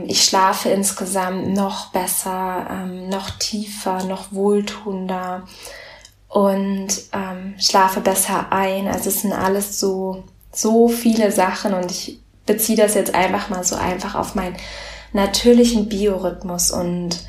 ich 0.05 0.23
schlafe 0.23 0.69
insgesamt 0.69 1.53
noch 1.53 1.87
besser, 1.87 2.67
ähm, 2.69 3.09
noch 3.09 3.31
tiefer, 3.31 4.03
noch 4.03 4.31
wohltuender 4.31 5.43
und 6.27 6.87
ähm, 7.13 7.55
schlafe 7.57 8.01
besser 8.01 8.51
ein. 8.51 8.87
Also 8.87 9.09
es 9.09 9.21
sind 9.21 9.33
alles 9.33 9.79
so, 9.79 10.23
so 10.51 10.87
viele 10.87 11.31
Sachen 11.31 11.73
und 11.73 11.89
ich 11.91 12.19
beziehe 12.45 12.77
das 12.77 12.93
jetzt 12.93 13.15
einfach 13.15 13.49
mal 13.49 13.63
so 13.63 13.75
einfach 13.75 14.15
auf 14.15 14.35
mein 14.35 14.55
natürlichen 15.13 15.89
Biorhythmus 15.89 16.71
und 16.71 17.25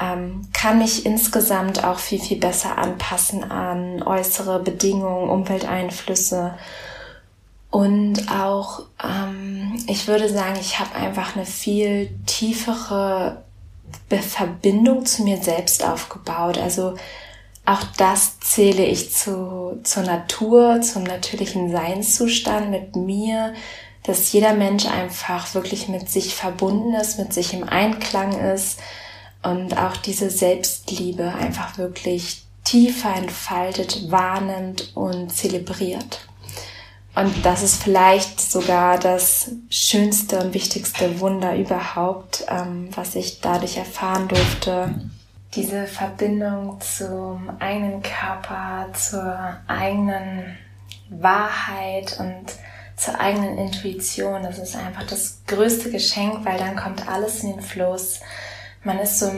ähm, 0.00 0.48
kann 0.52 0.78
mich 0.78 1.06
insgesamt 1.06 1.84
auch 1.84 1.98
viel, 1.98 2.20
viel 2.20 2.38
besser 2.38 2.78
anpassen 2.78 3.50
an 3.50 4.02
äußere 4.02 4.60
Bedingungen, 4.60 5.30
Umwelteinflüsse. 5.30 6.54
Und 7.70 8.30
auch, 8.30 8.84
ähm, 9.02 9.82
ich 9.86 10.08
würde 10.08 10.28
sagen, 10.28 10.56
ich 10.60 10.78
habe 10.78 10.94
einfach 10.94 11.36
eine 11.36 11.44
viel 11.44 12.10
tiefere 12.26 13.44
Verbindung 14.08 15.04
zu 15.04 15.22
mir 15.22 15.36
selbst 15.42 15.84
aufgebaut. 15.84 16.58
Also 16.58 16.94
auch 17.66 17.82
das 17.98 18.40
zähle 18.40 18.84
ich 18.84 19.12
zu, 19.12 19.78
zur 19.82 20.02
Natur, 20.02 20.80
zum 20.80 21.02
natürlichen 21.02 21.70
Seinszustand 21.70 22.70
mit 22.70 22.96
mir, 22.96 23.52
dass 24.04 24.32
jeder 24.32 24.54
Mensch 24.54 24.86
einfach 24.86 25.54
wirklich 25.54 25.88
mit 25.88 26.08
sich 26.08 26.34
verbunden 26.34 26.94
ist, 26.94 27.18
mit 27.18 27.34
sich 27.34 27.52
im 27.52 27.68
Einklang 27.68 28.40
ist 28.40 28.80
und 29.42 29.76
auch 29.76 29.98
diese 29.98 30.30
Selbstliebe 30.30 31.34
einfach 31.34 31.76
wirklich 31.76 32.44
tiefer 32.64 33.14
entfaltet, 33.14 34.10
wahrnimmt 34.10 34.92
und 34.94 35.30
zelebriert. 35.30 36.20
Und 37.18 37.44
das 37.44 37.64
ist 37.64 37.82
vielleicht 37.82 38.40
sogar 38.40 38.96
das 38.96 39.50
schönste 39.70 40.38
und 40.38 40.54
wichtigste 40.54 41.18
Wunder 41.18 41.56
überhaupt, 41.56 42.46
ähm, 42.48 42.90
was 42.94 43.16
ich 43.16 43.40
dadurch 43.40 43.76
erfahren 43.76 44.28
durfte. 44.28 44.94
Diese 45.56 45.88
Verbindung 45.88 46.80
zum 46.80 47.50
eigenen 47.58 48.02
Körper, 48.02 48.86
zur 48.92 49.56
eigenen 49.66 50.56
Wahrheit 51.10 52.16
und 52.20 52.52
zur 52.96 53.18
eigenen 53.18 53.58
Intuition. 53.58 54.44
Das 54.44 54.58
ist 54.58 54.76
einfach 54.76 55.04
das 55.04 55.40
größte 55.48 55.90
Geschenk, 55.90 56.44
weil 56.44 56.58
dann 56.58 56.76
kommt 56.76 57.08
alles 57.08 57.42
in 57.42 57.50
den 57.50 57.62
Fluss. 57.62 58.20
Man 58.84 59.00
ist 59.00 59.18
so 59.18 59.32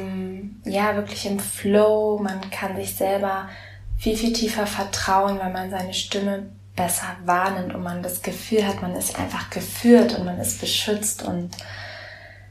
ja 0.65 0.97
wirklich 0.97 1.25
im 1.25 1.39
Flow. 1.39 2.19
Man 2.23 2.51
kann 2.51 2.77
sich 2.77 2.95
selber 2.95 3.49
viel, 3.97 4.19
viel 4.19 4.35
tiefer 4.35 4.67
vertrauen, 4.67 5.39
weil 5.39 5.53
man 5.53 5.71
seine 5.71 5.95
Stimme 5.95 6.51
besser 6.81 7.15
wahrnimmt 7.27 7.75
und 7.75 7.83
man 7.83 8.03
das 8.03 8.23
Gefühl 8.23 8.67
hat, 8.67 8.81
man 8.81 8.97
ist 8.97 9.19
einfach 9.19 9.51
geführt 9.51 10.19
und 10.19 10.25
man 10.25 10.39
ist 10.39 10.63
beschützt 10.63 11.23
und 11.23 11.51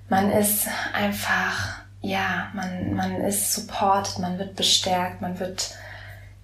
man 0.08 0.30
ist 0.30 0.68
einfach, 0.94 1.80
ja, 2.02 2.50
man, 2.54 2.94
man 2.94 3.22
ist 3.22 3.54
supported, 3.54 4.20
man 4.20 4.38
wird 4.38 4.56
bestärkt, 4.56 5.20
man 5.22 5.40
wird 5.40 5.72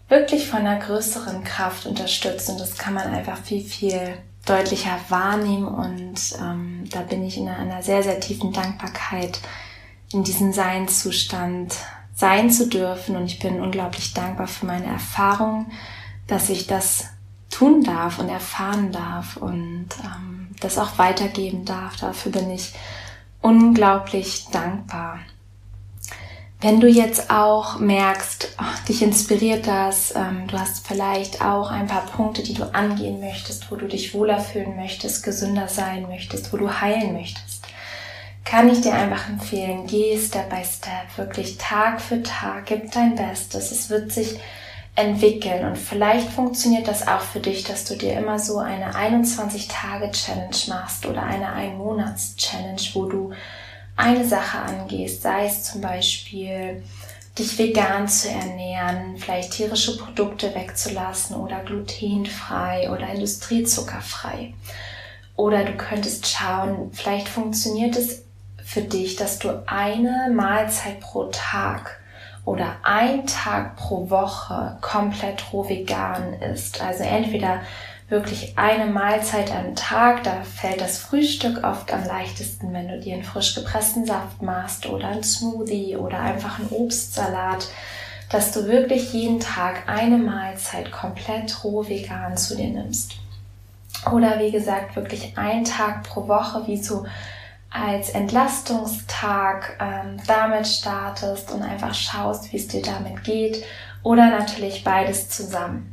wirklich 0.10 0.48
von 0.48 0.62
einer 0.66 0.80
größeren 0.80 1.44
Kraft 1.44 1.86
unterstützt 1.86 2.50
und 2.50 2.60
das 2.60 2.76
kann 2.76 2.96
man 2.96 3.14
einfach 3.14 3.38
viel, 3.38 3.64
viel 3.64 4.18
deutlicher 4.48 5.00
wahrnehmen 5.10 5.68
und 5.68 6.20
ähm, 6.40 6.86
da 6.90 7.02
bin 7.02 7.24
ich 7.24 7.38
in 7.38 7.50
einer 7.50 7.84
sehr, 7.84 8.02
sehr 8.02 8.20
tiefen 8.20 8.52
Dankbarkeit 8.52 9.40
in 10.12 10.24
diesem 10.24 10.54
Seinszustand 10.54 11.76
sein 12.16 12.50
zu 12.50 12.68
dürfen 12.68 13.16
und 13.16 13.26
ich 13.26 13.38
bin 13.38 13.62
unglaublich 13.62 14.16
dankbar 14.16 14.48
für 14.48 14.66
meine 14.66 14.88
Erfahrung, 14.88 15.68
dass 16.26 16.50
ich 16.50 16.66
das 16.66 17.10
tun 17.56 17.84
darf 17.84 18.20
und 18.20 18.28
erfahren 18.28 18.92
darf 18.92 19.38
und 19.38 19.88
ähm, 20.04 20.50
das 20.60 20.78
auch 20.78 20.98
weitergeben 20.98 21.64
darf. 21.64 21.96
Dafür 21.96 22.32
bin 22.32 22.52
ich 22.52 22.74
unglaublich 23.42 24.48
dankbar. 24.52 25.20
Wenn 26.60 26.82
du 26.82 26.88
jetzt 26.88 27.30
auch 27.30 27.80
merkst, 27.80 28.56
oh, 28.60 28.88
dich 28.88 29.02
inspiriert 29.02 29.68
das, 29.68 30.16
ähm, 30.16 30.48
du 30.48 30.60
hast 30.60 30.86
vielleicht 30.88 31.42
auch 31.42 31.70
ein 31.70 31.88
paar 31.88 32.06
Punkte, 32.06 32.44
die 32.44 32.54
du 32.54 32.74
angehen 32.74 33.20
möchtest, 33.20 33.72
wo 33.72 33.76
du 33.76 33.88
dich 33.88 34.14
wohler 34.14 34.40
fühlen 34.40 34.76
möchtest, 34.76 35.24
gesünder 35.24 35.68
sein 35.68 36.08
möchtest, 36.08 36.52
wo 36.52 36.58
du 36.58 36.82
heilen 36.82 37.14
möchtest, 37.14 37.66
kann 38.44 38.70
ich 38.70 38.82
dir 38.82 38.94
einfach 38.94 39.30
empfehlen, 39.30 39.88
geh 39.88 40.18
Step 40.18 40.50
by 40.50 40.64
Step, 40.64 41.18
wirklich 41.18 41.58
Tag 41.58 42.02
für 42.02 42.22
Tag, 42.24 42.66
gib 42.66 42.92
dein 42.92 43.16
Bestes. 43.16 43.72
Es 43.72 43.90
wird 43.90 44.12
sich 44.12 44.40
entwickeln 44.96 45.66
und 45.66 45.78
vielleicht 45.78 46.30
funktioniert 46.30 46.88
das 46.88 47.08
auch 47.08 47.20
für 47.20 47.42
dich, 47.42 47.64
dass 47.66 47.84
du 47.84 47.96
dir 47.96 48.14
immer 48.14 48.40
so 48.40 48.60
eine 48.60 48.94
21-Tage-Challenge 48.94 50.56
machst 50.70 51.06
oder 51.06 51.24
eine 51.24 51.52
Ein-Monats-Challenge, 51.52 52.82
wo 52.94 53.06
du 53.06 53.34
eine 53.98 54.26
Sache 54.26 54.60
angehst, 54.60 55.22
sei 55.22 55.46
es 55.46 55.64
zum 55.64 55.82
Beispiel 55.82 56.84
dich 57.38 57.58
vegan 57.58 58.08
zu 58.08 58.30
ernähren, 58.30 59.18
vielleicht 59.18 59.52
tierische 59.52 59.98
Produkte 59.98 60.56
wegzulassen 60.56 61.36
oder 61.36 61.60
glutenfrei 61.64 62.90
oder 62.90 63.10
industriezuckerfrei. 63.10 64.54
Oder 65.36 65.66
du 65.66 65.74
könntest 65.74 66.28
schauen, 66.28 66.92
vielleicht 66.94 67.28
funktioniert 67.28 67.98
es 67.98 68.24
für 68.64 68.82
dich, 68.82 69.18
dass 69.18 69.40
du 69.40 69.64
eine 69.68 70.30
Mahlzeit 70.34 71.02
pro 71.02 71.26
Tag 71.26 72.00
oder 72.46 72.78
ein 72.84 73.26
Tag 73.26 73.76
pro 73.76 74.10
Woche 74.10 74.78
komplett 74.82 75.52
roh 75.52 75.68
vegan 75.68 76.34
isst. 76.34 76.82
Also 76.82 77.04
entweder 77.04 77.62
wirklich 78.08 78.58
eine 78.58 78.86
Mahlzeit 78.86 79.52
am 79.52 79.76
Tag. 79.76 80.24
Da 80.24 80.44
fällt 80.44 80.80
das 80.80 81.00
Frühstück 81.00 81.64
oft 81.64 81.92
am 81.92 82.06
leichtesten, 82.06 82.72
wenn 82.72 82.88
du 82.88 83.00
dir 83.00 83.16
einen 83.16 83.24
frisch 83.24 83.56
gepressten 83.56 84.06
Saft 84.06 84.42
machst 84.42 84.86
oder 84.86 85.08
einen 85.08 85.24
Smoothie 85.24 85.98
oder 85.98 86.20
einfach 86.20 86.60
einen 86.60 86.70
Obstsalat, 86.70 87.68
dass 88.30 88.52
du 88.52 88.68
wirklich 88.68 89.12
jeden 89.14 89.40
Tag 89.40 89.88
eine 89.88 90.18
Mahlzeit 90.18 90.92
komplett 90.92 91.64
roh 91.64 91.88
vegan 91.88 92.38
zu 92.38 92.56
dir 92.56 92.70
nimmst. 92.70 93.16
Oder 94.12 94.40
wie 94.40 94.52
gesagt, 94.52 94.96
wirklich 94.96 95.36
ein 95.36 95.64
Tag 95.64 96.04
pro 96.04 96.28
Woche, 96.28 96.68
wie 96.68 96.78
so 96.78 97.06
als 97.76 98.10
Entlastungstag 98.10 99.78
ähm, 99.80 100.18
damit 100.28 100.68
startest 100.68 101.52
und 101.52 101.62
einfach 101.62 101.94
schaust, 101.94 102.52
wie 102.54 102.58
es 102.58 102.68
dir 102.68 102.82
damit 102.82 103.24
geht. 103.24 103.64
Oder 104.02 104.30
natürlich 104.30 104.84
beides 104.84 105.30
zusammen. 105.30 105.92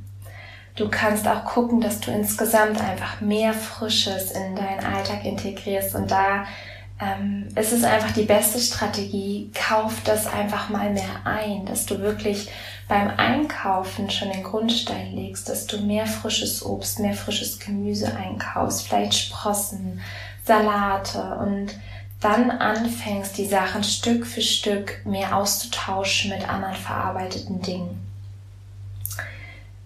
Du 0.76 0.88
kannst 0.88 1.26
auch 1.26 1.44
gucken, 1.44 1.80
dass 1.80 2.00
du 2.00 2.10
insgesamt 2.10 2.80
einfach 2.80 3.20
mehr 3.20 3.52
Frisches 3.52 4.30
in 4.30 4.56
deinen 4.56 4.84
Alltag 4.84 5.24
integrierst 5.24 5.94
und 5.94 6.10
da 6.10 6.46
ähm, 7.00 7.48
ist 7.56 7.72
es 7.72 7.84
einfach 7.84 8.12
die 8.12 8.24
beste 8.24 8.58
Strategie, 8.60 9.50
kauf 9.52 10.00
das 10.04 10.26
einfach 10.26 10.68
mal 10.68 10.90
mehr 10.90 11.24
ein, 11.24 11.66
dass 11.66 11.84
du 11.84 12.00
wirklich 12.00 12.48
beim 12.88 13.10
Einkaufen 13.16 14.08
schon 14.10 14.30
den 14.30 14.44
Grundstein 14.44 15.12
legst, 15.14 15.48
dass 15.48 15.66
du 15.66 15.78
mehr 15.78 16.06
frisches 16.06 16.64
Obst, 16.64 17.00
mehr 17.00 17.14
frisches 17.14 17.58
Gemüse 17.58 18.14
einkaufst, 18.14 18.86
vielleicht 18.86 19.14
Sprossen, 19.14 20.00
Salate 20.44 21.36
und 21.40 21.74
dann 22.20 22.50
anfängst, 22.50 23.36
die 23.36 23.46
Sachen 23.46 23.82
Stück 23.82 24.26
für 24.26 24.42
Stück 24.42 25.04
mehr 25.04 25.36
auszutauschen 25.36 26.30
mit 26.30 26.48
anderen 26.48 26.76
verarbeiteten 26.76 27.60
Dingen. 27.60 28.06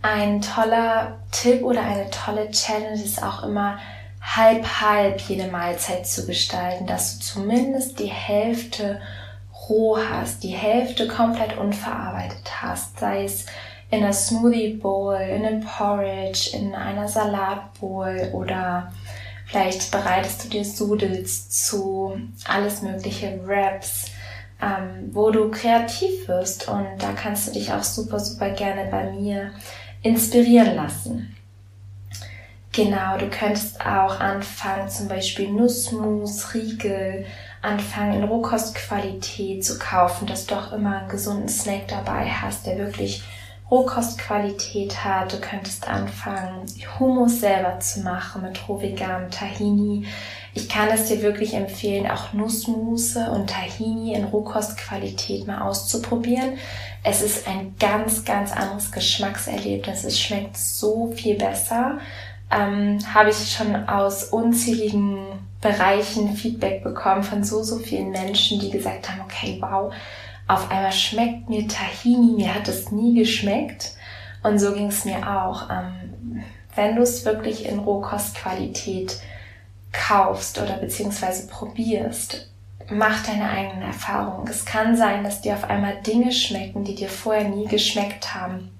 Ein 0.02 0.40
toller 0.40 1.16
Tipp 1.32 1.62
oder 1.62 1.82
eine 1.82 2.10
tolle 2.10 2.50
Challenge 2.50 3.02
ist 3.02 3.22
auch 3.22 3.42
immer 3.42 3.78
halb 4.20 4.64
halb 4.80 5.20
jede 5.22 5.50
Mahlzeit 5.50 6.06
zu 6.06 6.26
gestalten, 6.26 6.86
dass 6.86 7.18
du 7.18 7.24
zumindest 7.24 7.98
die 7.98 8.10
Hälfte 8.10 9.00
roh 9.68 9.98
hast, 9.98 10.42
die 10.42 10.54
Hälfte 10.54 11.08
komplett 11.08 11.56
unverarbeitet 11.56 12.62
hast, 12.62 12.98
sei 12.98 13.24
es 13.24 13.46
in 13.90 14.02
einer 14.02 14.12
Smoothie 14.12 14.74
Bowl, 14.74 15.16
in 15.16 15.46
einem 15.46 15.60
Porridge, 15.64 16.50
in 16.52 16.74
einer 16.74 17.08
Salatbowl 17.08 18.30
oder 18.32 18.92
vielleicht 19.46 19.90
bereitest 19.90 20.44
du 20.44 20.48
dir 20.48 20.64
Sudels 20.64 21.48
zu, 21.48 22.20
alles 22.46 22.82
mögliche 22.82 23.40
Wraps, 23.46 24.06
ähm, 24.61 25.11
wo 25.12 25.30
du 25.30 25.50
kreativ 25.50 26.28
wirst 26.28 26.68
und 26.68 26.87
da 26.98 27.12
kannst 27.12 27.48
du 27.48 27.52
dich 27.52 27.72
auch 27.72 27.82
super, 27.82 28.18
super 28.20 28.50
gerne 28.50 28.90
bei 28.90 29.11
mir 29.11 29.52
inspirieren 30.02 30.76
lassen. 30.76 31.35
Genau, 32.72 33.16
du 33.16 33.30
könntest 33.30 33.80
auch 33.80 34.20
anfangen, 34.20 34.90
zum 34.90 35.09
Beispiel 35.09 35.50
Nussmus, 35.50 36.52
Riegel, 36.52 37.24
anfangen 37.62 38.22
in 38.22 38.24
Rohkostqualität 38.24 39.64
zu 39.64 39.78
kaufen, 39.78 40.26
dass 40.26 40.46
du 40.46 40.54
auch 40.56 40.72
immer 40.72 41.00
einen 41.00 41.09
gesunden 41.09 41.48
Snack 41.48 41.88
dabei 41.88 42.28
hast, 42.28 42.66
der 42.66 42.76
wirklich 42.76 43.22
Rohkostqualität 43.70 45.05
hat. 45.05 45.33
Du 45.33 45.40
könntest 45.40 45.88
anfangen, 45.88 46.66
Hummus 46.98 47.40
selber 47.40 47.81
zu 47.81 48.00
machen 48.00 48.42
mit 48.42 48.68
rohveganem 48.68 49.31
Tahini. 49.31 50.07
Ich 50.55 50.68
kann 50.68 50.88
es 50.88 51.07
dir 51.09 51.20
wirklich 51.20 51.55
empfehlen, 51.55 52.11
auch 52.11 52.33
Nussmusse 52.33 53.31
und 53.31 53.50
Tahini 53.50 54.14
in 54.14 54.24
Rohkostqualität 54.24 55.46
mal 55.46 55.62
auszuprobieren. 55.62 56.59
Es 57.02 57.22
ist 57.22 57.46
ein 57.48 57.74
ganz, 57.79 58.24
ganz 58.24 58.52
anderes 58.52 58.92
Geschmackserlebnis. 58.92 60.05
Es 60.05 60.18
schmeckt 60.18 60.57
so 60.57 61.12
viel 61.14 61.35
besser. 61.35 61.98
Ähm, 62.50 62.98
Habe 63.12 63.31
ich 63.31 63.52
schon 63.52 63.88
aus 63.88 64.24
unzähligen 64.24 65.18
Bereichen 65.61 66.37
Feedback 66.37 66.85
bekommen 66.85 67.24
von 67.24 67.42
so, 67.42 67.62
so 67.62 67.79
vielen 67.79 68.11
Menschen, 68.11 68.61
die 68.61 68.70
gesagt 68.70 69.11
haben, 69.11 69.22
okay, 69.22 69.59
wow, 69.61 69.92
auf 70.48 70.70
einmal 70.70 70.92
schmeckt 70.92 71.48
mir 71.48 71.66
Tahini, 71.66 72.35
mir 72.37 72.54
hat 72.54 72.68
es 72.68 72.90
nie 72.92 73.14
geschmeckt. 73.14 73.92
Und 74.42 74.59
so 74.59 74.72
ging 74.72 74.88
es 74.88 75.04
mir 75.04 75.18
auch. 75.28 75.68
Ähm, 75.70 76.44
wenn 76.74 76.96
du 76.96 77.02
es 77.02 77.24
wirklich 77.24 77.66
in 77.66 77.80
Rohkostqualität 77.80 79.20
kaufst 79.92 80.61
oder 80.61 80.74
beziehungsweise 80.74 81.48
probierst, 81.48 82.48
mach 82.90 83.24
deine 83.24 83.50
eigenen 83.50 83.82
Erfahrungen. 83.82 84.46
Es 84.48 84.64
kann 84.64 84.96
sein, 84.96 85.24
dass 85.24 85.40
dir 85.40 85.54
auf 85.54 85.64
einmal 85.64 86.00
Dinge 86.02 86.32
schmecken, 86.32 86.85
die 86.85 86.94
dir 86.94 87.09
vorher 87.09 87.48
nie 87.48 87.66
geschmeckt 87.66 88.35
haben. 88.35 88.70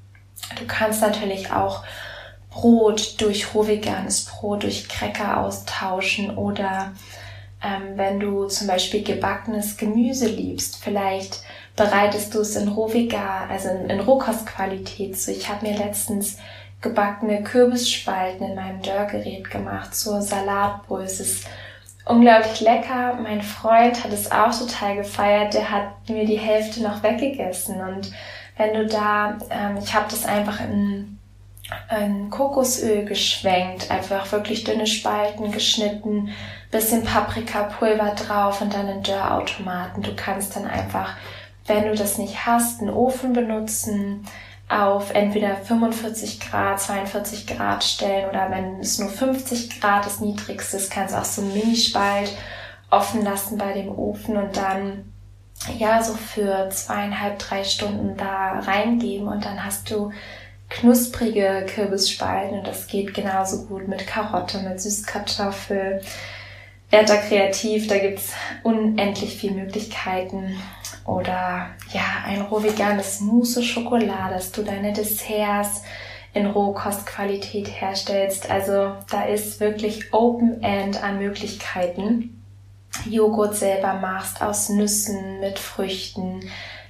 Du 0.59 0.67
kannst 0.67 1.01
natürlich 1.01 1.51
auch 1.51 1.83
Brot 2.51 3.21
durch 3.21 3.55
rohveganes 3.55 4.27
Brot, 4.27 4.63
durch 4.63 4.89
Cracker 4.89 5.41
austauschen 5.41 6.37
oder 6.37 6.93
ähm, 7.63 7.97
wenn 7.97 8.21
du 8.21 8.47
zum 8.47 8.67
Beispiel 8.67 9.03
gebackenes 9.03 9.77
Gemüse 9.77 10.29
liebst, 10.29 10.77
vielleicht 10.77 11.41
bereitest 11.77 12.35
du 12.35 12.41
es 12.41 12.57
in 12.57 12.69
rohvegan, 12.69 13.51
also 13.51 13.69
in, 13.69 13.91
in 13.91 14.01
Rohkostqualität 14.01 15.19
zu. 15.19 15.31
Ich 15.31 15.49
habe 15.49 15.67
mir 15.67 15.77
letztens 15.77 16.39
gebackene 16.81 17.43
Kürbisspalten 17.43 18.49
in 18.49 18.55
meinem 18.55 18.83
Dörrgerät 18.83 19.51
gemacht 19.51 19.95
zur 19.95 20.23
Salatbrühe. 20.23 21.05
Es 21.05 21.21
ist 21.21 21.47
unglaublich 22.07 22.61
lecker. 22.61 23.19
Mein 23.23 23.43
Freund 23.43 24.03
hat 24.03 24.13
es 24.13 24.31
auch 24.31 24.57
total 24.57 24.97
gefeiert. 24.97 25.55
Der 25.55 25.71
hat 25.71 26.09
mir 26.09 26.25
die 26.25 26.39
Hälfte 26.39 26.83
noch 26.83 27.03
weggegessen. 27.03 27.81
Und 27.81 28.13
wenn 28.57 28.75
du 28.75 28.87
da, 28.87 29.37
ähm, 29.51 29.79
ich 29.83 29.93
habe 29.95 30.07
das 30.09 30.25
einfach 30.25 30.61
in, 30.61 31.19
in 32.01 32.31
Kokosöl 32.31 33.05
geschwenkt, 33.05 33.91
einfach 33.91 34.31
wirklich 34.33 34.65
dünne 34.65 34.87
Spalten 34.87 35.53
geschnitten, 35.53 36.31
bisschen 36.71 37.05
Paprikapulver 37.05 38.15
drauf 38.15 38.61
und 38.61 38.73
dann 38.73 38.89
in 38.89 39.03
Dörrautomaten. 39.03 40.03
Du 40.03 40.15
kannst 40.15 40.57
dann 40.57 40.67
einfach, 40.67 41.15
wenn 41.67 41.85
du 41.85 41.95
das 41.95 42.19
nicht 42.19 42.47
hast, 42.47 42.81
einen 42.81 42.91
Ofen 42.91 43.33
benutzen, 43.33 44.27
auf 44.69 45.15
entweder 45.15 45.57
45 45.57 46.41
Grad, 46.41 46.81
42 46.81 47.47
Grad 47.47 47.85
stellen 47.85 48.29
oder 48.29 48.51
wenn 48.51 48.81
es 48.81 48.99
nur 48.99 49.09
50 49.09 49.81
Grad 49.81 50.05
das 50.05 50.21
niedrigste 50.21 50.77
ist, 50.77 50.91
kannst 50.91 51.15
du 51.15 51.19
auch 51.19 51.25
so 51.25 51.43
einen 51.43 51.55
Minispalt 51.55 52.33
offen 52.91 53.23
lassen 53.23 53.59
bei 53.59 53.73
dem 53.73 53.97
Ofen 53.97 54.37
und 54.37 54.57
dann 54.57 55.13
ja 55.79 56.03
so 56.03 56.15
für 56.15 56.69
zweieinhalb, 56.71 57.39
drei 57.39 57.63
Stunden 57.63 58.17
da 58.17 58.59
reingeben 58.61 59.29
und 59.29 59.45
dann 59.45 59.65
hast 59.65 59.91
du 59.91 60.13
knusprige 60.69 61.65
Kürbisspalten 61.73 62.59
und 62.59 62.67
das 62.67 62.89
geht 62.89 63.15
genauso 63.15 63.67
gut 63.67 63.87
mit 63.87 64.07
Karotte, 64.07 64.59
mit 64.59 64.81
Süßkartoffel. 64.81 66.03
Werd 66.91 67.09
da 67.09 67.17
kreativ, 67.17 67.87
da 67.87 67.99
gibt's 67.99 68.33
unendlich 68.63 69.37
viele 69.37 69.55
Möglichkeiten 69.55 70.57
oder 71.07 71.69
ja, 71.93 72.03
ein 72.27 72.43
roh 72.43 72.63
veganes 72.63 73.21
Mousse 73.21 73.63
Schokolade, 73.63 74.35
dass 74.35 74.53
du 74.53 74.63
deine 74.63 74.93
Desserts 74.93 75.83
in 76.35 76.47
Rohkostqualität 76.47 77.69
herstellst. 77.81 78.51
Also 78.51 78.95
da 79.11 79.25
ist 79.25 79.61
wirklich 79.61 80.13
Open 80.13 80.63
End 80.63 81.03
an 81.03 81.19
Möglichkeiten. 81.19 82.43
Joghurt 83.09 83.57
selber 83.57 83.95
machst 83.95 84.43
aus 84.43 84.69
Nüssen 84.69 85.41
mit 85.41 85.59
Früchten, 85.59 86.41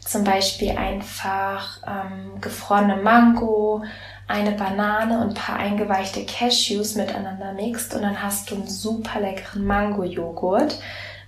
zum 0.01 0.25
Beispiel 0.25 0.71
einfach 0.71 1.81
ähm, 1.87 2.41
gefrorene 2.41 2.97
Mango, 2.97 3.83
eine 4.29 4.53
Banane 4.53 5.21
und 5.21 5.29
ein 5.29 5.35
paar 5.35 5.57
eingeweichte 5.57 6.25
Cashews 6.25 6.95
miteinander 6.95 7.53
mixt 7.53 7.95
und 7.95 8.03
dann 8.03 8.23
hast 8.23 8.51
du 8.51 8.55
einen 8.55 8.69
super 8.69 9.21
leckeren 9.21 9.65
Mango-Joghurt 9.65 10.79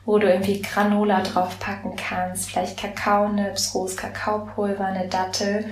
wo 0.09 0.17
du 0.17 0.27
irgendwie 0.27 0.63
Granola 0.63 1.21
draufpacken 1.21 1.95
kannst, 1.95 2.49
vielleicht 2.49 2.79
Kakaonips, 2.79 3.75
rohes 3.75 3.95
Kakaopulver, 3.95 4.87
eine 4.87 5.07
Dattel. 5.07 5.67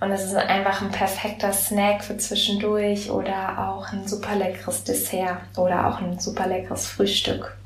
Und 0.00 0.12
es 0.12 0.24
ist 0.24 0.34
einfach 0.34 0.82
ein 0.82 0.90
perfekter 0.90 1.50
Snack 1.50 2.04
für 2.04 2.18
zwischendurch 2.18 3.10
oder 3.10 3.70
auch 3.70 3.90
ein 3.90 4.06
super 4.06 4.36
leckeres 4.36 4.84
Dessert 4.84 5.38
oder 5.56 5.86
auch 5.86 5.98
ein 6.02 6.18
super 6.18 6.46
leckeres 6.46 6.88
Frühstück. 6.88 7.56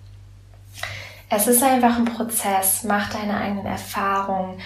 Es 1.31 1.49
ist 1.49 1.65
einfach 1.65 1.97
ein 1.97 2.05
Prozess, 2.05 2.85
mach 2.85 3.13
deine 3.13 3.37
eigenen 3.37 3.67
Erfahrungen, 3.67 4.61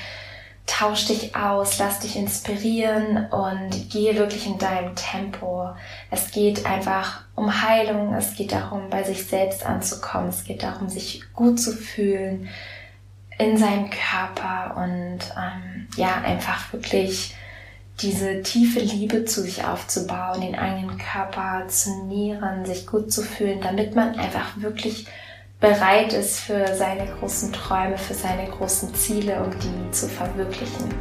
tausch 0.68 1.06
dich 1.06 1.34
aus, 1.34 1.78
lass 1.78 2.00
dich 2.00 2.14
inspirieren 2.14 3.26
und 3.30 3.90
gehe 3.90 4.16
wirklich 4.16 4.46
in 4.46 4.58
deinem 4.58 4.94
Tempo. 4.94 5.70
Es 6.10 6.30
geht 6.30 6.66
einfach 6.66 7.22
um 7.34 7.62
Heilung, 7.62 8.14
es 8.14 8.34
geht 8.34 8.52
darum, 8.52 8.90
bei 8.90 9.02
sich 9.02 9.26
selbst 9.26 9.66
anzukommen, 9.66 10.28
es 10.28 10.44
geht 10.44 10.62
darum, 10.62 10.88
sich 10.88 11.22
gut 11.32 11.58
zu 11.58 11.72
fühlen 11.72 12.48
in 13.38 13.56
seinem 13.56 13.88
Körper 13.90 14.76
und 14.76 15.20
ähm, 15.36 15.88
ja, 15.96 16.20
einfach 16.22 16.72
wirklich 16.72 17.34
diese 18.00 18.42
tiefe 18.42 18.80
Liebe 18.80 19.24
zu 19.24 19.42
sich 19.42 19.64
aufzubauen, 19.64 20.40
den 20.40 20.54
eigenen 20.54 20.98
Körper 20.98 21.66
zu 21.68 22.06
nähren, 22.06 22.64
sich 22.64 22.86
gut 22.86 23.12
zu 23.12 23.22
fühlen, 23.22 23.60
damit 23.60 23.96
man 23.96 24.16
einfach 24.16 24.56
wirklich 24.56 25.06
bereit 25.60 26.12
ist 26.12 26.40
für 26.40 26.74
seine 26.74 27.06
großen 27.18 27.52
Träume, 27.52 27.98
für 27.98 28.14
seine 28.14 28.48
großen 28.48 28.94
Ziele, 28.94 29.42
um 29.42 29.50
die 29.58 29.90
zu 29.90 30.08
verwirklichen. 30.08 30.94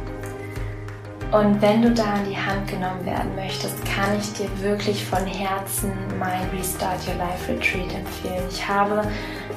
Und 1.30 1.60
wenn 1.60 1.82
du 1.82 1.92
da 1.92 2.04
an 2.04 2.24
die 2.28 2.36
Hand 2.36 2.66
genommen 2.68 3.04
werden 3.04 3.34
möchtest, 3.36 3.76
kann 3.84 4.18
ich 4.18 4.32
dir 4.32 4.48
wirklich 4.62 5.04
von 5.04 5.24
Herzen 5.26 5.92
mein 6.18 6.48
Restart 6.50 7.06
Your 7.06 7.16
Life 7.16 7.52
Retreat 7.52 7.94
empfehlen. 7.94 8.44
Ich 8.50 8.66
habe 8.66 9.02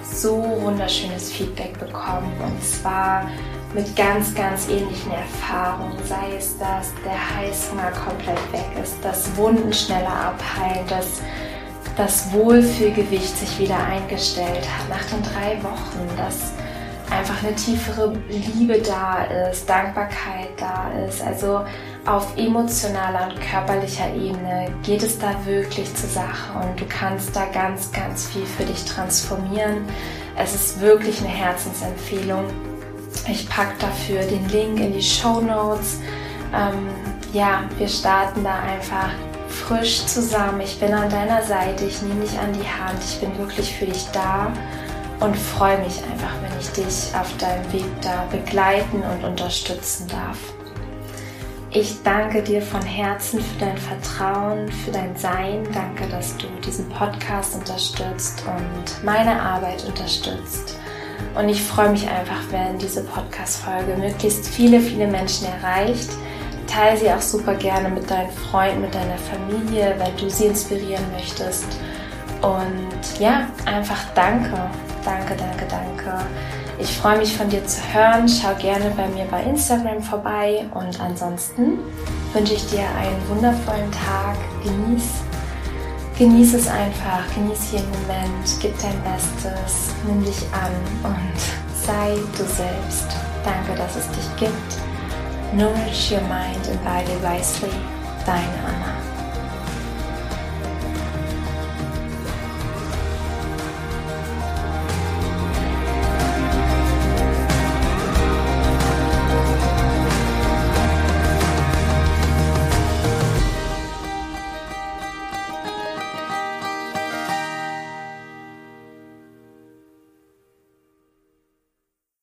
so 0.03 0.43
wunderschönes 0.61 1.31
Feedback 1.31 1.79
bekommen 1.79 2.33
und 2.43 2.61
zwar 2.61 3.25
mit 3.73 3.95
ganz, 3.95 4.35
ganz 4.35 4.67
ähnlichen 4.67 5.13
Erfahrungen, 5.13 5.97
sei 6.05 6.35
es, 6.37 6.57
dass 6.57 6.91
der 7.05 7.37
Heißhunger 7.37 7.91
komplett 7.91 8.51
weg 8.51 8.83
ist, 8.83 8.97
dass 9.01 9.33
Wunden 9.37 9.71
schneller 9.71 10.13
abheilen, 10.13 10.85
dass 10.87 11.21
das 11.97 12.31
Wohlfühlgewicht 12.31 13.37
sich 13.37 13.59
wieder 13.59 13.77
eingestellt 13.77 14.67
hat 14.67 14.89
nach 14.89 15.03
den 15.05 15.21
drei 15.23 15.61
Wochen, 15.63 16.07
dass 16.17 16.53
einfach 17.11 17.43
eine 17.43 17.53
tiefere 17.55 18.13
Liebe 18.29 18.79
da 18.79 19.25
ist, 19.49 19.69
Dankbarkeit 19.69 20.49
da 20.57 20.89
ist. 21.07 21.21
Also 21.21 21.65
auf 22.05 22.35
emotionaler 22.37 23.29
und 23.29 23.41
körperlicher 23.41 24.13
Ebene 24.15 24.73
geht 24.83 25.03
es 25.03 25.19
da 25.19 25.35
wirklich 25.45 25.93
zur 25.93 26.09
Sache 26.09 26.57
und 26.59 26.79
du 26.79 26.85
kannst 26.87 27.35
da 27.35 27.45
ganz, 27.53 27.91
ganz 27.91 28.27
viel 28.27 28.45
für 28.45 28.63
dich 28.63 28.85
transformieren. 28.85 29.85
Es 30.37 30.55
ist 30.55 30.79
wirklich 30.79 31.19
eine 31.19 31.29
Herzensempfehlung. 31.29 32.45
Ich 33.27 33.47
packe 33.49 33.75
dafür 33.79 34.21
den 34.21 34.47
Link 34.49 34.79
in 34.79 34.93
die 34.93 35.03
Show 35.03 35.41
Notes. 35.41 35.99
Ähm, 36.55 36.87
ja, 37.33 37.63
wir 37.77 37.87
starten 37.87 38.43
da 38.43 38.59
einfach 38.59 39.09
frisch 39.51 40.05
zusammen. 40.05 40.61
Ich 40.61 40.79
bin 40.79 40.93
an 40.93 41.09
deiner 41.09 41.43
Seite, 41.43 41.85
ich 41.85 42.01
nehme 42.01 42.21
dich 42.21 42.37
an 42.39 42.53
die 42.53 42.67
Hand, 42.67 42.99
ich 43.03 43.19
bin 43.19 43.37
wirklich 43.37 43.75
für 43.75 43.85
dich 43.85 44.05
da 44.13 44.51
und 45.19 45.37
freue 45.37 45.77
mich 45.79 46.01
einfach, 46.11 46.33
wenn 46.41 46.59
ich 46.59 46.69
dich 46.71 47.15
auf 47.15 47.35
deinem 47.37 47.71
Weg 47.71 47.85
da 48.01 48.25
begleiten 48.31 49.03
und 49.03 49.23
unterstützen 49.23 50.07
darf. 50.07 50.37
Ich 51.73 52.03
danke 52.03 52.41
dir 52.41 52.61
von 52.61 52.81
Herzen 52.81 53.39
für 53.39 53.59
dein 53.59 53.77
Vertrauen, 53.77 54.69
für 54.69 54.91
dein 54.91 55.15
Sein. 55.15 55.65
Danke, 55.73 56.05
dass 56.09 56.35
du 56.35 56.47
diesen 56.65 56.89
Podcast 56.89 57.55
unterstützt 57.55 58.43
und 58.45 59.05
meine 59.05 59.41
Arbeit 59.41 59.85
unterstützt. 59.85 60.77
Und 61.33 61.47
ich 61.47 61.63
freue 61.63 61.91
mich 61.91 62.09
einfach, 62.09 62.41
wenn 62.49 62.77
diese 62.77 63.03
Podcast-Folge 63.03 63.95
möglichst 63.95 64.47
viele, 64.47 64.81
viele 64.81 65.07
Menschen 65.07 65.47
erreicht 65.47 66.09
Teile 66.71 66.97
sie 66.97 67.11
auch 67.11 67.21
super 67.21 67.55
gerne 67.55 67.89
mit 67.89 68.09
deinen 68.09 68.31
Freunden, 68.31 68.81
mit 68.81 68.95
deiner 68.95 69.17
Familie, 69.17 69.95
weil 69.97 70.13
du 70.13 70.29
sie 70.29 70.45
inspirieren 70.45 71.03
möchtest. 71.11 71.65
Und 72.41 73.19
ja, 73.19 73.47
einfach 73.65 73.99
danke, 74.15 74.53
danke, 75.03 75.35
danke, 75.35 75.65
danke. 75.69 76.25
Ich 76.79 76.97
freue 76.97 77.17
mich 77.17 77.35
von 77.35 77.49
dir 77.49 77.65
zu 77.67 77.79
hören. 77.93 78.27
Schau 78.27 78.55
gerne 78.55 78.91
bei 78.95 79.07
mir 79.09 79.25
bei 79.25 79.43
Instagram 79.43 80.01
vorbei. 80.01 80.65
Und 80.73 80.99
ansonsten 80.99 81.79
wünsche 82.33 82.53
ich 82.53 82.65
dir 82.67 82.85
einen 82.97 83.29
wundervollen 83.29 83.91
Tag. 83.91 84.37
Genieß, 84.63 85.03
genieß 86.17 86.53
es 86.55 86.67
einfach. 86.67 87.21
Genieß 87.35 87.73
jeden 87.73 87.91
Moment. 87.91 88.47
Gib 88.61 88.73
dein 88.81 88.99
Bestes. 89.03 89.89
Nimm 90.07 90.23
dich 90.23 90.41
an 90.53 90.71
und 91.11 91.85
sei 91.85 92.15
du 92.37 92.43
selbst. 92.45 93.07
Danke, 93.43 93.77
dass 93.77 93.97
es 93.97 94.07
dich 94.11 94.35
gibt. 94.37 94.90
Nourish 95.53 96.11
your 96.11 96.21
mind 96.21 96.65
and 96.67 96.81
body 96.81 97.13
wisely. 97.21 97.69
Thine 98.25 98.49
Anna. 98.63 99.00